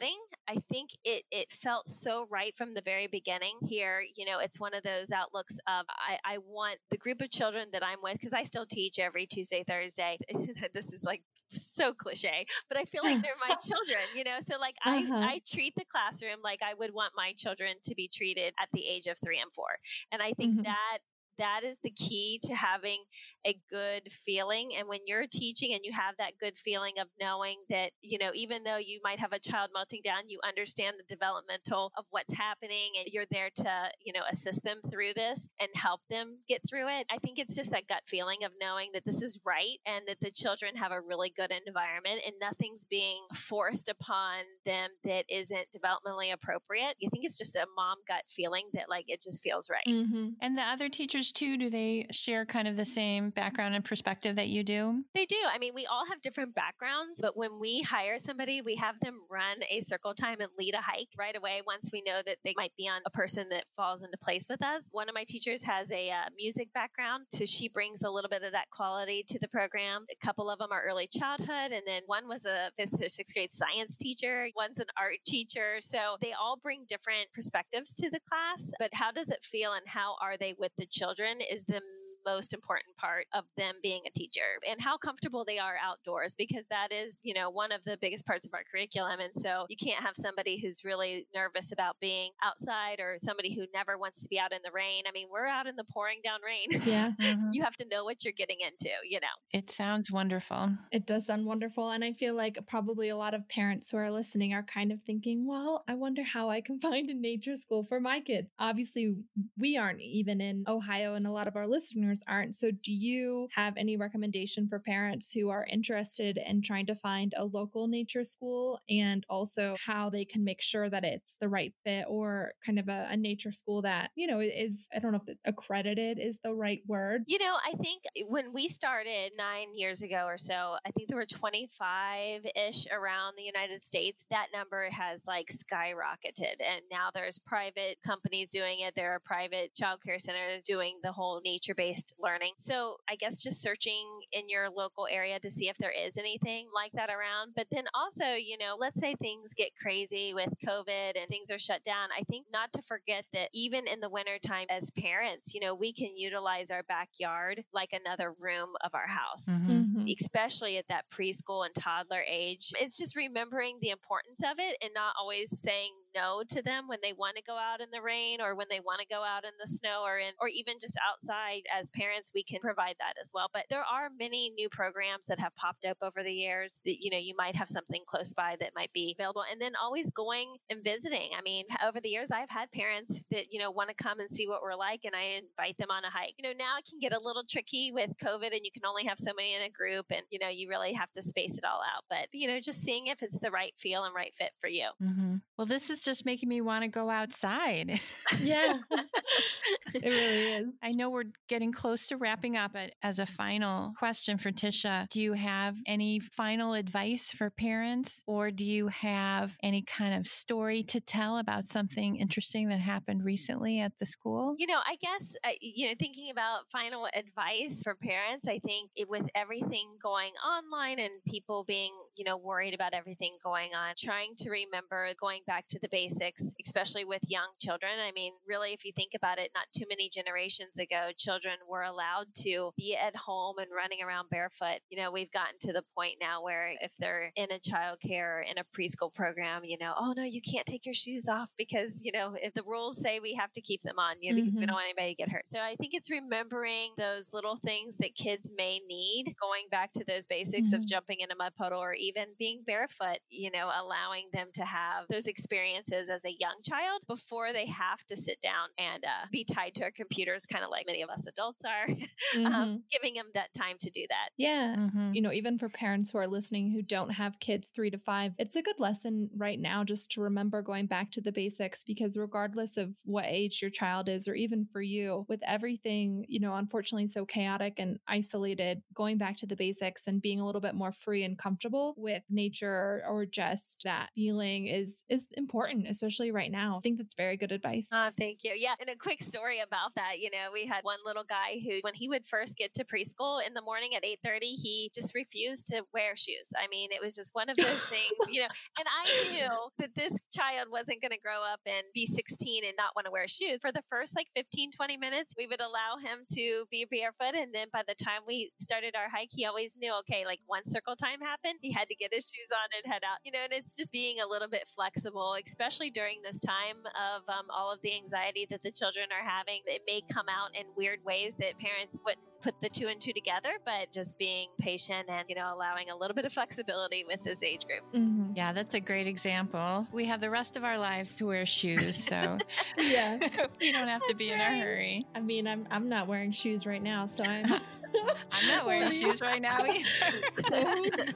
I 0.49 0.57
think 0.71 0.91
it, 1.05 1.25
it 1.31 1.51
felt 1.51 1.89
so 1.89 2.27
right 2.31 2.57
from 2.57 2.75
the 2.75 2.83
very 2.83 3.07
beginning 3.07 3.59
here. 3.67 4.03
You 4.17 4.25
know, 4.25 4.39
it's 4.39 4.61
one 4.61 4.75
of 4.75 4.83
those 4.83 5.13
outlooks 5.13 5.59
of 5.67 5.85
I, 5.89 6.19
I 6.25 6.39
want 6.39 6.79
the 6.91 6.99
group 6.99 7.21
of 7.23 7.31
children 7.31 7.69
that 7.73 7.85
I'm 7.85 7.99
with, 8.03 8.15
because 8.15 8.33
I 8.33 8.45
still 8.45 8.67
teach 8.67 8.99
every 8.99 9.27
Tuesday, 9.27 9.65
Thursday. 9.67 10.19
this 10.75 10.93
is 10.93 11.05
like 11.05 11.23
so 11.49 11.93
cliche, 11.93 12.47
but 12.69 12.79
I 12.79 12.85
feel 12.85 13.03
like 13.05 13.23
they're 13.23 13.33
my 13.49 13.55
children, 13.67 14.01
you 14.15 14.25
know? 14.25 14.39
So 14.41 14.59
like 14.59 14.77
uh-huh. 14.85 15.15
I, 15.15 15.35
I 15.35 15.41
treat 15.47 15.75
the 15.77 15.85
classroom 15.85 16.39
like 16.43 16.61
I 16.63 16.75
would 16.75 16.95
want 16.95 17.13
my 17.17 17.33
children 17.37 17.77
to 17.85 17.95
be 17.95 18.09
treated 18.09 18.55
at 18.61 18.69
the 18.73 18.87
age 18.89 19.07
of 19.07 19.19
three 19.23 19.41
and 19.41 19.53
four. 19.53 19.79
And 20.11 20.23
I 20.23 20.33
think 20.33 20.55
mm-hmm. 20.55 20.63
that 20.63 20.99
that 21.39 21.63
is 21.65 21.79
the 21.83 21.91
key 21.91 22.41
to 22.45 22.55
having 22.55 23.05
a 23.47 23.57
good 23.71 24.09
feeling. 24.11 24.71
And 24.79 24.89
when 24.89 25.01
you're 25.07 25.27
teaching 25.31 25.73
and 25.73 25.81
you 25.85 25.93
have 25.93 26.17
that 26.19 26.35
good 26.41 26.57
feeling 26.57 26.95
of 27.01 27.09
knowing 27.21 27.57
that, 27.71 27.91
you 28.03 28.19
know, 28.19 28.31
even 28.35 28.65
though 28.65 28.79
you 28.79 29.01
might 29.03 29.21
have 29.21 29.33
a 29.33 29.39
child 29.39 29.71
melting 29.75 30.01
down, 30.05 30.29
you 30.29 30.39
understand 30.47 30.97
the 30.99 31.15
developmental 31.15 31.93
of 31.97 32.05
what's 32.11 32.35
happening 32.35 32.93
and 32.99 33.09
you're 33.13 33.27
there 33.31 33.51
to, 33.57 33.91
you 34.05 34.13
know, 34.13 34.23
assist 34.31 34.63
them 34.65 34.79
through 34.91 35.15
this 35.15 35.51
and 35.61 35.69
help 35.75 36.01
them 36.11 36.39
get 36.49 36.61
through 36.69 36.89
it. 36.89 37.07
I 37.11 37.19
think 37.19 37.39
it's 37.39 37.55
just 37.55 37.71
that 37.71 37.89
gut 37.89 38.03
feeling 38.07 38.45
of 38.45 38.53
knowing 38.61 38.91
that 38.95 39.05
this 39.05 39.23
is 39.23 39.41
right 39.47 39.79
and 39.87 40.05
that 40.07 40.21
the 40.21 40.31
children 40.31 40.77
have 40.77 40.93
a 40.93 41.01
really 41.01 41.33
good 41.35 41.53
environment 41.67 42.21
and 42.27 42.35
nothing's 42.41 42.85
being 42.85 43.23
forced 43.35 43.89
upon 43.89 44.45
them 44.65 44.91
that 45.05 45.25
isn't 45.29 45.67
developmentally 45.77 46.33
appropriate. 46.33 46.95
I 47.05 47.09
think 47.11 47.25
it's 47.25 47.39
just 47.39 47.57
a 47.57 47.67
mom 47.77 47.99
gut 48.07 48.25
feeling 48.29 48.69
that 48.75 48.89
like 48.89 49.05
it 49.09 49.23
just 49.23 49.43
feels 49.43 49.69
right. 49.71 49.83
Mm-hmm. 49.89 50.29
And 50.41 50.59
the 50.59 50.63
other 50.63 50.89
teachers 50.89 51.22
too, 51.31 51.57
do 51.57 51.71
they 51.71 52.07
share 52.11 52.45
kind 52.45 52.67
of 52.67 52.77
the 52.77 52.85
same 52.85 53.31
background 53.31 53.75
and 53.75 53.85
perspective 53.85 54.37
that 54.37 54.49
you 54.49 54.65
do? 54.65 55.05
They 55.15 55.27
do. 55.27 55.37
I 55.53 55.59
mean, 55.59 55.73
we 55.75 55.87
all 55.87 56.07
have 56.07 56.21
different 56.21 56.55
backgrounds, 56.55 57.21
but 57.21 57.37
when 57.37 57.61
we 57.61 57.83
hire 57.83 58.19
somebody, 58.19 58.63
we 58.63 58.77
have 58.77 58.99
them 59.01 59.21
run 59.31 59.59
a 59.71 59.81
circle 59.81 60.15
time 60.15 60.41
and 60.41 60.49
lead 60.59 60.75
a 60.75 60.81
hike 60.81 61.11
right 61.17 61.37
away 61.37 61.63
once 61.67 61.91
we 61.93 62.03
know 62.05 62.23
that 62.27 62.39
they 62.45 62.55
might 62.57 62.73
be 62.77 62.89
on 62.89 63.01
a 63.07 63.11
person 63.11 63.49
that 63.51 63.65
falls 63.77 64.03
into 64.03 64.17
place 64.19 64.47
with 64.49 64.63
us. 64.63 64.89
One 64.91 65.09
of 65.09 65.15
my 65.15 65.25
teachers 65.27 65.63
has 65.65 65.93
a 65.93 66.11
uh, 66.11 66.31
music 66.37 66.73
background, 66.73 67.27
so 67.33 67.45
she 67.45 67.69
brings 67.69 68.03
a 68.03 68.11
little 68.11 68.31
bit 68.31 68.43
of 68.43 68.53
that 68.53 68.71
quality 68.71 69.25
to 69.29 69.39
the 69.39 69.49
program. 69.49 70.07
A 70.11 70.27
couple 70.27 70.51
of 70.51 70.59
them 70.59 70.73
are 70.73 70.83
early 70.83 71.07
childhood, 71.07 71.73
and 71.73 71.83
then 71.87 72.03
one 72.07 72.27
was 72.27 72.45
a 72.47 72.71
fifth 72.77 73.05
or 73.05 73.09
sixth 73.09 73.35
grade 73.35 73.53
science 73.53 73.97
teacher, 73.97 74.49
one's 74.57 74.81
an 74.81 74.87
art 74.99 75.19
teacher. 75.25 75.77
So 75.81 76.17
they 76.21 76.33
all 76.33 76.59
bring 76.63 76.85
different 76.89 77.29
perspectives 77.35 77.95
to 77.95 78.11
the 78.11 78.21
class, 78.29 78.73
but 78.79 78.91
how 78.95 79.13
does 79.13 79.31
it 79.31 79.45
feel 79.45 79.73
and 79.73 79.87
how 79.87 80.17
are 80.21 80.37
they 80.37 80.55
with 80.59 80.73
the 80.77 80.87
children? 80.87 81.12
Children 81.15 81.41
is 81.51 81.65
the 81.65 81.81
most 82.25 82.55
important 82.55 82.97
part 82.97 83.27
of 83.33 83.45
them 83.57 83.75
being 83.83 84.03
a 84.07 84.11
teacher 84.11 84.41
and 84.69 84.81
how 84.81 84.97
comfortable 84.97 85.45
they 85.45 85.59
are 85.59 85.77
outdoors 85.83 86.35
because 86.35 86.67
that 86.71 86.93
is, 86.93 87.19
you 87.23 87.35
know, 87.35 87.51
one 87.51 87.73
of 87.73 87.83
the 87.85 87.97
biggest 88.01 88.27
parts 88.27 88.47
of 88.47 88.55
our 88.55 88.63
curriculum. 88.71 89.21
And 89.21 89.35
so 89.35 89.67
you 89.69 89.77
can't 89.77 90.03
have 90.03 90.15
somebody 90.15 90.61
who's 90.61 90.85
really 90.85 91.27
nervous 91.35 91.73
about 91.73 91.97
being 92.01 92.31
outside 92.43 93.01
or 93.01 93.15
somebody 93.19 93.55
who 93.55 93.67
never 93.75 93.99
wants 93.99 94.23
to 94.23 94.29
be 94.29 94.39
out 94.39 94.53
in 94.53 94.61
the 94.65 94.71
rain. 94.73 95.05
I 95.07 95.13
mean, 95.13 95.29
we're 95.31 95.47
out 95.47 95.67
in 95.67 95.77
the 95.77 95.85
pouring 95.85 96.19
down 96.25 96.41
rain. 96.45 96.81
Yeah. 96.85 97.11
Mm-hmm. 97.23 97.51
you 97.53 97.63
have 97.63 97.77
to 97.77 97.87
know 97.89 98.05
what 98.05 98.25
you're 98.25 98.33
getting 98.33 98.57
into, 98.67 98.89
you 99.09 99.21
know. 99.21 99.29
It 99.53 99.71
sounds 99.71 100.11
wonderful. 100.11 100.71
It 100.91 101.07
does 101.07 101.27
sound 101.27 101.47
wonderful. 101.47 101.91
And 101.91 102.03
I 102.05 102.13
feel 102.13 102.35
like 102.35 102.59
probably 102.67 103.11
a 103.11 103.17
lot 103.17 103.35
of 103.35 103.49
parents 103.49 103.91
who 103.91 103.97
are 103.97 104.11
listening 104.11 104.53
are 104.55 104.63
kind 104.63 104.91
of 104.93 104.99
thinking, 105.07 105.47
well, 105.47 105.85
I 105.89 105.95
wonder 105.95 106.23
how 106.23 106.51
I 106.51 106.61
can 106.61 106.81
find 106.81 107.11
a 107.11 107.15
nature 107.15 107.57
school 107.57 107.85
for 107.89 108.01
my 108.01 108.21
kids. 108.21 108.49
Obviously, 108.59 109.15
we 109.59 109.77
aren't 109.77 110.01
even 110.01 110.41
in 110.41 110.65
Ohio, 110.67 111.15
and 111.15 111.27
a 111.27 111.31
lot 111.31 111.49
of 111.49 111.57
our 111.57 111.67
listeners 111.67 112.12
aren't. 112.29 112.55
So, 112.55 112.71
do 112.71 112.93
you 112.93 113.49
have 113.55 113.75
any 113.77 113.97
recommendation 113.97 114.69
for 114.69 114.79
parents 114.79 115.33
who 115.33 115.51
are 115.51 115.67
interested 115.71 116.39
in 116.39 116.63
trying 116.63 116.87
to 116.87 116.95
find 116.95 117.35
a 117.37 117.45
local 117.45 117.87
nature 117.87 118.25
school 118.25 118.81
and 118.89 119.25
also 119.29 119.77
how 119.85 120.11
they 120.11 120.25
can 120.25 120.45
make 120.45 120.61
sure 120.61 120.89
that 120.89 121.05
it's 121.05 121.37
the 121.41 121.49
right 121.49 121.75
fit 121.85 122.07
or 122.09 122.53
kind 122.65 122.79
of 122.79 122.89
a, 122.89 123.09
a 123.11 123.17
nature 123.17 123.53
school 123.53 123.83
that, 123.83 124.11
you 124.15 124.27
know, 124.27 124.41
is, 124.41 124.87
I 124.95 124.99
don't 124.99 125.13
know 125.13 125.21
if 125.27 125.37
accredited 125.45 126.19
is 126.19 126.39
the 126.43 126.55
right 126.55 126.83
word? 126.87 127.23
You 127.27 127.39
know, 127.39 127.57
I 127.67 127.73
think 127.73 128.03
when 128.27 128.53
we 128.53 128.69
started 128.69 129.33
nine 129.37 129.69
years 129.75 130.03
ago 130.03 130.25
or 130.27 130.39
so, 130.39 130.77
I 130.87 130.91
think 130.91 131.09
there 131.09 131.19
were 131.19 131.27
25 131.27 132.47
ish 132.57 132.87
around 132.91 133.35
the 133.37 133.45
United 133.45 133.83
States. 133.83 134.27
That 134.31 134.49
number 134.55 134.89
has 134.91 135.25
like 135.27 135.49
skyrocketed. 135.49 136.61
And 136.61 136.83
now 136.91 137.09
there's 137.13 137.39
private 137.39 137.99
companies 138.05 138.51
doing 138.51 138.81
it. 138.81 138.95
There 138.95 139.13
are 139.13 139.21
private 139.21 139.73
childcare 139.81 140.21
centers 140.21 140.65
doing 140.65 140.99
the 141.03 141.13
whole 141.13 141.41
nature 141.45 141.75
based 141.75 142.02
based 142.03 142.15
learning. 142.21 142.53
So 142.59 142.97
I 143.09 143.17
guess 143.17 143.43
just 143.43 143.63
searching 143.63 144.05
in 144.33 144.49
your 144.49 144.71
local 144.71 145.07
area 145.11 145.39
to 145.41 145.51
see 145.51 145.69
if 145.69 145.77
there 145.79 145.93
is 145.93 146.17
anything 146.17 146.69
like 146.75 146.93
that 146.93 147.11
around. 147.11 147.53
But 147.57 147.67
then 147.71 147.85
also, 147.95 148.35
you 148.35 148.57
know, 148.59 148.77
let's 148.79 149.01
say 149.01 149.15
things 149.15 149.55
get 149.55 149.71
crazy 149.81 150.33
with 150.35 150.51
COVID 150.67 151.17
and 151.17 151.29
things 151.29 151.51
are 151.51 151.59
shut 151.59 151.83
down. 151.83 152.09
I 152.17 152.23
think 152.25 152.47
not 152.53 152.73
to 152.75 152.83
forget 152.83 153.25
that 153.33 153.49
even 153.53 153.87
in 153.87 154.01
the 154.01 154.09
wintertime 154.09 154.67
as 154.71 154.91
parents, 154.91 155.55
you 155.55 155.61
know, 155.61 155.75
we 155.75 155.93
can 155.93 156.17
utilize 156.17 156.71
our 156.71 156.83
backyard 156.83 157.65
like 157.73 157.93
another 157.93 158.35
room 158.39 158.71
of 158.85 158.95
our 158.95 159.07
house, 159.07 159.49
mm-hmm. 159.49 159.71
Mm-hmm. 159.71 160.05
especially 160.21 160.77
at 160.77 160.89
that 160.89 161.05
preschool 161.11 161.65
and 161.65 161.75
toddler 161.75 162.23
age. 162.29 162.73
It's 162.81 162.99
just 162.99 163.17
remembering 163.17 163.79
the 163.81 163.91
importance 163.91 164.43
of 164.45 164.59
it 164.59 164.77
and 164.83 164.93
not 164.95 165.15
always 165.21 165.59
saying 165.59 165.93
no 166.15 166.43
to 166.49 166.63
them 166.63 166.89
when 166.89 166.99
they 167.03 167.13
want 167.13 167.37
to 167.37 167.43
go 167.43 167.57
out 167.57 167.81
in 167.81 167.89
the 167.93 168.03
rain 168.03 168.41
or 168.41 168.55
when 168.55 168.67
they 168.71 168.81
want 168.81 169.01
to 169.01 169.07
go 169.07 169.23
out 169.23 169.45
in 169.45 169.53
the 169.61 169.67
snow 169.67 170.03
or 170.05 170.19
in 170.19 170.33
or 170.41 170.49
even 170.49 170.75
just 170.81 170.97
outside 171.09 171.63
as 171.73 171.91
parents 171.91 172.33
we 172.35 172.43
can 172.43 172.61
provide 172.61 172.97
that 172.99 173.15
as 173.21 173.31
well. 173.35 173.49
But 173.53 173.67
there 173.71 173.85
are 173.85 174.11
many 174.19 174.51
new 174.51 174.69
programs 174.69 175.27
that 175.27 175.39
have 175.39 175.55
popped 175.57 175.85
up 175.85 175.99
over 176.03 176.23
the 176.23 176.33
years 176.33 176.81
that 176.85 176.97
you 177.01 177.11
know 177.11 177.19
you 177.19 177.35
might 177.37 177.57
have 177.57 177.69
something 177.69 178.03
close 178.07 178.35
by 178.35 178.57
that 178.61 178.73
might 178.75 178.93
be 178.93 179.15
available. 179.19 179.45
And 179.51 179.61
then 179.61 179.73
always 179.81 180.11
going 180.11 180.57
and 180.71 180.85
visiting. 180.85 181.31
I 181.37 181.43
mean 181.43 181.65
over 181.87 182.01
the 182.01 182.09
years 182.09 182.31
i've 182.31 182.51
had 182.51 182.71
parents 182.73 183.25
that 183.31 183.47
you 183.51 183.59
know 183.59 183.71
want 183.71 183.89
to 183.89 183.95
come 183.95 184.21
and 184.21 184.31
see 184.31 184.49
what 184.49 184.63
we're 184.63 184.75
like 184.75 185.01
and 185.05 185.15
i 185.15 185.41
invite 185.41 185.77
them 185.79 185.91
on 185.91 186.05
a 186.05 186.11
hike. 186.11 186.35
You 186.39 186.49
know 186.49 186.57
now 186.57 186.77
it 186.79 186.89
can 186.89 186.99
get 186.99 187.13
a 187.13 187.21
little 187.21 187.45
tricky 187.49 187.91
with 187.93 188.11
covid 188.23 188.53
and 188.53 188.61
you 188.65 188.71
can 188.73 188.85
only 188.87 189.05
have 189.05 189.19
so 189.19 189.33
many 189.37 189.55
in 189.55 189.63
a 189.63 189.71
group 189.71 190.07
and 190.11 190.23
you 190.31 190.39
know 190.39 190.49
you 190.49 190.69
really 190.69 190.93
have 190.93 191.13
to 191.13 191.23
space 191.23 191.57
it 191.57 191.65
all 191.65 191.81
out. 191.81 192.05
But 192.09 192.29
you 192.33 192.47
know 192.47 192.61
just 192.61 192.83
seeing 192.83 193.07
if 193.07 193.23
it's 193.23 193.39
the 193.39 193.51
right 193.51 193.73
feel 193.79 194.05
and 194.05 194.15
right 194.15 194.35
fit 194.35 194.53
for 194.61 194.69
you. 194.69 194.89
Mm-hmm. 195.03 195.37
well 195.57 195.67
this 195.67 195.91
is 195.91 196.02
just 196.03 196.25
making 196.25 196.49
me 196.49 196.61
want 196.61 196.83
to 196.83 196.89
go 196.89 197.11
outside. 197.11 198.01
Yeah, 198.43 198.79
it 200.03 200.05
really 200.05 200.53
is. 200.53 200.69
I 200.83 200.93
know 200.93 201.11
we're 201.11 201.25
getting 201.49 201.73
close 201.73 202.07
to 202.09 202.17
wrapping 202.17 202.57
up, 202.57 202.73
but 202.73 202.93
as 203.03 203.19
a 203.19 203.27
final 203.27 203.93
question 203.99 204.39
for 204.39 204.51
Tisha, 204.51 205.09
do 205.09 205.21
you 205.21 205.33
have 205.35 205.77
any 205.87 206.21
final 206.21 206.75
advice 206.75 207.33
for 207.33 207.51
parents 207.51 208.23
or 208.27 208.51
do 208.51 208.65
you 208.65 208.89
have 208.89 209.57
any 209.63 209.83
kind 209.83 210.15
of 210.15 210.27
story 210.27 210.83
to 210.85 211.01
tell 211.01 211.39
about 211.39 211.67
something 211.67 212.17
interesting 212.17 212.69
that 212.69 212.81
happened 212.81 213.25
recently 213.25 213.81
at 213.81 213.93
the 213.99 214.07
school? 214.07 214.55
You 214.59 214.67
know, 214.67 214.81
I 214.87 214.97
guess, 214.97 215.37
uh, 215.45 215.51
you 215.61 215.89
know, 215.89 215.95
thinking 215.99 216.31
about 216.31 216.71
final 216.71 217.09
advice 217.15 217.83
for 217.83 217.95
parents, 217.95 218.49
I 218.49 218.59
think 218.59 218.91
it, 218.97 219.09
with 219.09 219.29
everything 219.35 219.97
going 220.03 220.33
online 220.47 220.99
and 220.99 221.13
people 221.27 221.65
being, 221.65 221.93
you 222.17 222.25
know, 222.25 222.37
worried 222.37 222.75
about 222.75 222.95
everything 222.95 223.37
going 223.43 223.75
on, 223.75 223.95
trying 223.99 224.35
to 224.39 224.51
remember 224.51 225.09
going 225.21 225.41
back 225.47 225.67
to 225.69 225.79
the 225.81 225.89
basics, 225.89 226.55
especially 226.65 227.05
with 227.05 227.23
young 227.29 227.49
children. 227.61 227.93
I 228.07 228.13
mean, 228.13 228.33
really, 228.47 228.73
if 228.73 228.85
you 228.85 228.93
think 228.93 229.13
about 229.15 229.39
it, 229.39 229.51
not 229.55 229.67
too 229.77 229.82
too 229.83 229.89
many 229.89 230.09
generations 230.09 230.79
ago, 230.79 231.11
children 231.17 231.55
were 231.69 231.83
allowed 231.83 232.27
to 232.35 232.71
be 232.77 232.97
at 232.97 233.17
home 233.17 233.59
and 233.59 233.69
running 233.75 234.03
around 234.03 234.29
barefoot. 234.31 234.79
You 234.91 235.01
know, 235.01 235.11
we've 235.11 235.31
gotten 235.31 235.57
to 235.63 235.73
the 235.73 235.83
point 235.97 236.17
now 236.21 236.43
where 236.43 236.75
if 236.81 236.95
they're 236.97 237.33
in 237.37 237.49
a 237.51 237.59
childcare 237.59 238.39
or 238.39 238.41
in 238.41 238.59
a 238.59 238.65
preschool 238.77 239.13
program, 239.13 239.63
you 239.65 239.77
know, 239.79 239.93
oh 239.99 240.15
no, 240.17 240.23
you 240.23 240.41
can't 240.41 240.67
take 240.67 240.87
your 240.87 240.95
shoes 240.95 241.29
off 241.29 241.51
because, 241.59 242.03
you 242.05 242.13
know, 242.13 242.35
if 242.41 242.55
the 242.55 242.63
rules 242.63 243.01
say 243.01 243.21
we 243.21 243.35
have 243.35 243.53
to 243.53 243.61
keep 243.61 243.83
them 243.83 243.99
on, 243.99 244.17
you 244.21 244.31
know, 244.31 244.37
because 244.37 244.55
mm-hmm. 244.55 244.61
we 244.61 244.67
don't 244.67 244.75
want 244.75 244.87
anybody 244.87 245.15
to 245.15 245.23
get 245.23 245.31
hurt. 245.31 245.47
So 245.47 245.59
I 245.61 245.75
think 245.77 245.95
it's 245.95 246.11
remembering 246.11 246.93
those 246.97 247.31
little 247.33 247.57
things 247.57 247.97
that 247.99 248.15
kids 248.15 248.53
may 248.57 248.81
need, 248.89 249.35
going 249.41 249.65
back 249.71 249.91
to 249.95 250.05
those 250.05 250.27
basics 250.27 250.71
mm-hmm. 250.71 250.81
of 250.81 250.87
jumping 250.87 251.19
in 251.21 251.31
a 251.31 251.37
mud 251.37 251.55
puddle 251.57 251.81
or 251.81 251.95
even 251.95 252.27
being 252.39 252.63
barefoot, 252.67 253.19
you 253.31 253.51
know, 253.51 253.71
allowing 253.75 254.29
them 254.33 254.49
to 254.55 254.65
have 254.65 255.07
those 255.09 255.27
experiences 255.27 256.11
as 256.11 256.25
a 256.25 256.37
young 256.39 256.57
child 256.69 257.03
before 257.09 257.53
they 257.53 257.67
have 257.67 258.05
to 258.05 258.17
sit 258.17 258.41
down 258.41 258.69
and 258.79 259.05
uh, 259.05 259.27
be 259.31 259.45
tied 259.45 259.72
to 259.75 259.85
our 259.85 259.91
computers, 259.91 260.47
kind 260.47 260.65
of 260.65 260.71
like 260.71 260.87
many 260.87 261.03
of 261.03 261.11
us 261.11 261.27
adults 261.27 261.65
are, 261.65 261.89
um, 261.89 261.97
mm-hmm. 262.35 262.47
um, 262.47 262.83
giving 262.91 263.15
them 263.15 263.27
that 263.35 263.53
time 263.55 263.77
to 263.81 263.91
do 263.91 264.05
that. 264.09 264.31
Yeah. 264.37 264.75
Mm-hmm. 264.77 265.15
You 265.15 265.23
know, 265.23 265.33
even 265.33 265.59
for 265.59 265.69
parents 265.69 266.11
who 266.11 266.19
are 266.19 266.27
listening 266.27 266.71
who 266.71 266.83
don't 266.83 267.11
have 267.11 267.39
kids 267.41 267.71
three 267.75 267.91
to 267.91 267.99
five, 267.99 268.33
it's 268.39 268.57
a 268.57 268.63
good 268.63 268.79
lesson 268.79 269.31
right 269.37 269.59
now 269.59 269.85
just 269.85 270.11
to 270.13 270.21
remember 270.21 270.63
going 270.63 270.87
back 270.87 271.11
to 271.13 271.21
the 271.21 271.33
basics 271.33 271.85
because 271.85 272.17
regardless 272.17 272.77
of 272.77 272.91
what 273.05 273.25
age 273.27 273.61
your 273.61 273.71
child 273.71 274.09
is, 274.09 274.29
or 274.29 274.35
even 274.35 274.67
for 274.73 274.83
you, 274.83 275.25
with 275.29 275.41
everything, 275.47 276.25
you 276.29 276.41
know, 276.41 276.55
unfortunately 276.55 277.09
so 277.09 277.25
chaotic 277.25 277.75
and 277.79 277.99
isolated, 278.09 278.83
going 278.95 279.19
back 279.19 279.37
to 279.39 279.47
the 279.47 279.57
basics 279.57 280.07
and 280.07 280.23
being 280.23 280.41
a 280.41 280.47
little 280.47 280.61
bit 280.61 280.75
more 280.75 280.93
free 280.93 281.25
and 281.25 281.39
comfortable 281.39 281.95
with 281.97 282.23
nature 282.31 283.03
or 283.09 283.27
just 283.27 283.83
that 283.85 284.11
feeling 284.15 284.67
is 284.67 285.05
is 285.09 285.29
important, 285.37 285.87
especially 285.89 286.31
right 286.31 286.51
now. 286.51 286.79
I 286.79 286.81
think 286.81 286.99
that's 286.99 287.15
very 287.15 287.37
good 287.37 287.53
advice. 287.53 287.89
Uh, 287.93 288.11
thank 288.17 288.45
you. 288.45 288.53
Yeah. 288.57 288.75
And 288.81 288.89
a 288.89 288.97
quick 288.97 289.23
story 289.23 289.61
about 289.63 289.95
that, 289.97 290.19
you 290.19 290.31
know, 290.31 290.51
we 290.53 290.67
had 290.67 290.85
one 290.85 290.99
little 291.05 291.25
guy 291.25 291.61
who 291.65 291.79
when 291.83 291.95
he 291.95 292.09
would 292.09 292.27
first 292.27 292.57
get 292.57 292.75
to 292.75 292.85
preschool 292.85 293.41
in 293.47 293.55
the 293.55 293.63
morning 293.63 293.95
at 293.95 294.05
8:30, 294.05 294.55
he 294.61 294.91
just 294.95 295.15
refused 295.15 295.69
to 295.69 295.85
wear 295.93 296.17
shoes. 296.17 296.53
I 296.57 296.69
mean, 296.69 296.91
it 296.93 297.01
was 297.01 297.15
just 297.15 297.35
one 297.35 297.49
of 297.49 297.57
those 297.57 297.81
things, 297.89 298.13
you 298.31 298.41
know, 298.41 298.49
and 298.79 298.87
I 298.89 299.29
knew 299.31 299.57
that 299.79 299.95
this 299.95 300.19
child 300.33 300.69
wasn't 300.71 301.01
going 301.01 301.13
to 301.13 301.21
grow 301.21 301.43
up 301.43 301.61
and 301.67 301.85
be 301.95 302.07
16 302.07 302.65
and 302.65 302.75
not 302.77 302.95
want 302.95 303.07
to 303.07 303.13
wear 303.13 303.29
shoes. 303.29 303.59
For 303.61 303.73
the 303.73 303.83
first 303.89 304.17
like 304.17 304.29
15, 304.35 304.73
20 304.73 304.97
minutes, 304.97 305.35
we 305.37 305.47
would 305.47 305.61
allow 305.61 305.99
him 306.03 306.25
to 306.33 306.65
be 306.71 306.87
barefoot. 306.91 307.35
And 307.35 307.55
then 307.55 307.69
by 307.73 307.83
the 307.87 307.95
time 307.95 308.23
we 308.27 308.51
started 308.61 308.95
our 308.97 309.09
hike, 309.11 309.31
he 309.33 309.47
always 309.47 309.77
knew, 309.81 309.95
okay, 310.01 310.25
like 310.25 310.41
one 310.47 310.65
circle 310.65 310.97
time 310.97 311.21
happened, 311.21 311.59
he 311.61 311.73
had 311.73 311.89
to 311.89 311.95
get 311.95 312.13
his 312.13 312.33
shoes 312.35 312.49
on 312.53 312.69
and 312.77 312.93
head 312.93 313.03
out, 313.05 313.19
you 313.25 313.33
know, 313.33 313.45
and 313.45 313.53
it's 313.53 313.77
just 313.77 313.93
being 313.93 314.21
a 314.21 314.29
little 314.29 314.49
bit 314.49 314.65
flexible, 314.67 315.37
especially 315.45 315.91
during 315.91 316.21
this 316.23 316.41
time 316.41 316.85
of 316.97 317.29
um, 317.29 317.47
all 317.55 317.73
of 317.73 317.81
the 317.83 317.95
anxiety 317.95 318.47
that 318.51 318.63
the 318.63 318.73
children 318.73 319.07
are 319.13 319.29
having. 319.29 319.52
It 319.67 319.83
may 319.87 320.01
come 320.13 320.27
out 320.29 320.55
in 320.55 320.67
weird 320.77 321.05
ways 321.05 321.35
that 321.37 321.59
parents 321.59 322.03
wouldn't 322.05 322.27
put 322.41 322.59
the 322.61 322.69
two 322.69 322.89
and 322.89 323.01
two 323.01 323.13
together, 323.13 323.51
but 323.65 323.93
just 323.93 324.19
being 324.19 324.49
patient 324.59 325.09
and, 325.09 325.29
you 325.29 325.35
know, 325.35 325.55
allowing 325.55 325.91
a 325.91 325.97
little 325.97 326.15
bit 326.15 326.25
of 326.25 326.33
flexibility 326.33 327.05
with 327.07 327.23
this 327.23 327.43
age 327.43 327.67
group. 327.67 327.83
Mm-hmm. 327.95 328.33
Yeah, 328.35 328.53
that's 328.53 328.75
a 328.75 328.81
great 328.81 329.07
example. 329.07 329.87
We 329.93 330.07
have 330.07 330.21
the 330.21 330.31
rest 330.31 330.57
of 330.57 330.65
our 330.65 330.79
lives 330.79 331.15
to 331.17 331.27
wear 331.27 331.47
shoes, 331.47 332.03
so 332.03 332.39
yeah, 332.79 333.19
we 333.61 333.73
don't 333.73 333.89
have 333.89 334.05
to 334.09 334.15
be 334.15 334.31
in 334.31 334.41
a 334.41 334.45
hurry. 334.45 335.07
I 335.15 335.21
mean, 335.21 335.47
I'm 335.47 335.67
I'm 335.71 335.89
not 335.89 336.09
wearing 336.09 336.33
shoes 336.33 336.67
right 336.67 336.83
now, 336.83 337.07
so 337.07 337.25
I'm 337.25 337.53
I'm 338.33 338.49
not 338.49 338.67
wearing 338.67 338.91
shoes 338.91 339.21
right 339.21 339.41
now 339.41 339.65
either. 339.65 341.15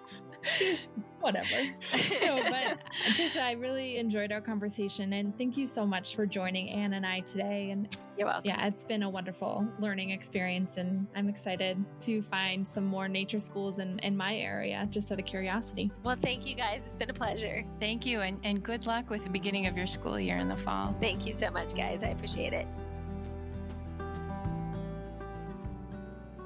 Whatever. 1.27 1.65
no, 2.23 2.41
but 2.49 2.79
Tisha, 2.93 3.43
I 3.43 3.53
really 3.55 3.97
enjoyed 3.97 4.31
our 4.31 4.41
conversation 4.41 5.15
and 5.15 5.37
thank 5.37 5.57
you 5.57 5.67
so 5.67 5.85
much 5.85 6.15
for 6.15 6.25
joining 6.25 6.71
Ann 6.71 6.93
and 6.93 7.05
I 7.05 7.19
today. 7.19 7.71
And 7.73 7.99
you're 8.17 8.29
welcome. 8.29 8.49
Yeah, 8.49 8.65
it's 8.65 8.85
been 8.85 9.03
a 9.03 9.11
wonderful 9.11 9.67
learning 9.81 10.11
experience 10.11 10.77
and 10.77 11.05
I'm 11.17 11.29
excited 11.29 11.85
to 12.03 12.23
find 12.23 12.65
some 12.65 12.85
more 12.85 13.09
nature 13.09 13.41
schools 13.41 13.81
in, 13.81 13.99
in 14.05 14.17
my 14.17 14.37
area 14.37 14.87
just 14.89 15.11
out 15.11 15.19
of 15.19 15.27
curiosity. 15.27 15.91
Well, 16.05 16.15
thank 16.15 16.47
you 16.47 16.55
guys. 16.55 16.87
It's 16.87 16.97
been 16.97 17.11
a 17.11 17.13
pleasure. 17.13 17.65
Thank 17.81 18.07
you 18.07 18.21
and, 18.21 18.39
and 18.45 18.63
good 18.63 18.87
luck 18.87 19.11
with 19.11 19.25
the 19.25 19.31
beginning 19.31 19.67
of 19.67 19.77
your 19.77 19.89
school 19.89 20.21
year 20.21 20.37
in 20.37 20.47
the 20.47 20.57
fall. 20.57 20.95
Thank 21.01 21.27
you 21.27 21.33
so 21.33 21.51
much, 21.51 21.75
guys. 21.75 22.05
I 22.05 22.11
appreciate 22.11 22.53
it. 22.53 22.69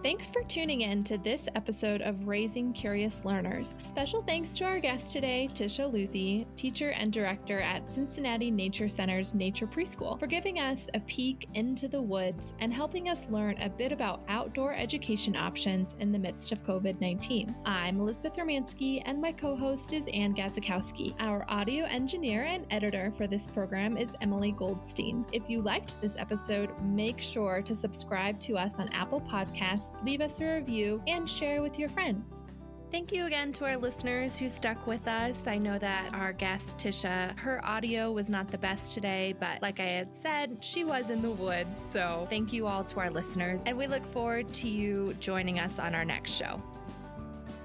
Thanks 0.02 0.30
for 0.30 0.42
tuning 0.44 0.80
in 0.80 1.04
to 1.04 1.18
this 1.18 1.42
episode 1.56 2.00
of 2.00 2.26
Raising 2.26 2.72
Curious 2.72 3.22
Learners. 3.22 3.74
Special 3.82 4.22
thanks 4.22 4.52
to 4.52 4.64
our 4.64 4.80
guest 4.80 5.12
today, 5.12 5.46
Tisha 5.52 5.92
Luthi, 5.92 6.46
teacher 6.56 6.92
and 6.92 7.12
director 7.12 7.60
at 7.60 7.92
Cincinnati 7.92 8.50
Nature 8.50 8.88
Center's 8.88 9.34
Nature 9.34 9.66
Preschool, 9.66 10.18
for 10.18 10.26
giving 10.26 10.58
us 10.58 10.86
a 10.94 11.00
peek 11.00 11.48
into 11.52 11.86
the 11.86 12.00
woods 12.00 12.54
and 12.60 12.72
helping 12.72 13.10
us 13.10 13.26
learn 13.28 13.58
a 13.60 13.68
bit 13.68 13.92
about 13.92 14.22
outdoor 14.28 14.72
education 14.72 15.36
options 15.36 15.96
in 16.00 16.12
the 16.12 16.18
midst 16.18 16.50
of 16.50 16.62
COVID 16.62 16.98
19. 16.98 17.54
I'm 17.66 18.00
Elizabeth 18.00 18.36
Romanski, 18.36 19.02
and 19.04 19.20
my 19.20 19.32
co 19.32 19.54
host 19.54 19.92
is 19.92 20.04
Ann 20.14 20.34
Gadzikowski. 20.34 21.14
Our 21.18 21.44
audio 21.46 21.84
engineer 21.84 22.44
and 22.44 22.64
editor 22.70 23.12
for 23.18 23.26
this 23.26 23.46
program 23.46 23.98
is 23.98 24.08
Emily 24.22 24.52
Goldstein. 24.52 25.26
If 25.30 25.50
you 25.50 25.60
liked 25.60 26.00
this 26.00 26.14
episode, 26.16 26.70
make 26.82 27.20
sure 27.20 27.60
to 27.60 27.76
subscribe 27.76 28.40
to 28.40 28.56
us 28.56 28.72
on 28.78 28.88
Apple 28.94 29.20
Podcasts 29.20 29.89
leave 30.04 30.20
us 30.20 30.40
a 30.40 30.56
review, 30.56 31.02
and 31.06 31.28
share 31.28 31.62
with 31.62 31.78
your 31.78 31.88
friends. 31.88 32.42
Thank 32.90 33.12
you 33.12 33.26
again 33.26 33.52
to 33.52 33.66
our 33.66 33.76
listeners 33.76 34.36
who 34.36 34.48
stuck 34.48 34.84
with 34.86 35.06
us. 35.06 35.40
I 35.46 35.58
know 35.58 35.78
that 35.78 36.12
our 36.12 36.32
guest, 36.32 36.76
Tisha, 36.76 37.38
her 37.38 37.64
audio 37.64 38.10
was 38.10 38.28
not 38.28 38.50
the 38.50 38.58
best 38.58 38.92
today, 38.92 39.32
but 39.38 39.62
like 39.62 39.78
I 39.78 39.84
had 39.84 40.16
said, 40.16 40.56
she 40.60 40.82
was 40.82 41.08
in 41.08 41.22
the 41.22 41.30
woods. 41.30 41.80
So 41.92 42.26
thank 42.30 42.52
you 42.52 42.66
all 42.66 42.82
to 42.82 42.98
our 42.98 43.10
listeners, 43.10 43.60
and 43.64 43.78
we 43.78 43.86
look 43.86 44.04
forward 44.12 44.52
to 44.54 44.68
you 44.68 45.14
joining 45.20 45.60
us 45.60 45.78
on 45.78 45.94
our 45.94 46.04
next 46.04 46.32
show. 46.32 46.60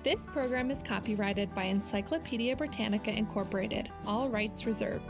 This 0.03 0.27
program 0.27 0.69
is 0.69 0.83
copyrighted 0.83 1.55
by 1.55 1.63
Encyclopedia 1.63 2.55
Britannica 2.55 3.09
Incorporated, 3.09 3.89
all 4.05 4.29
rights 4.29 4.67
reserved. 4.67 5.09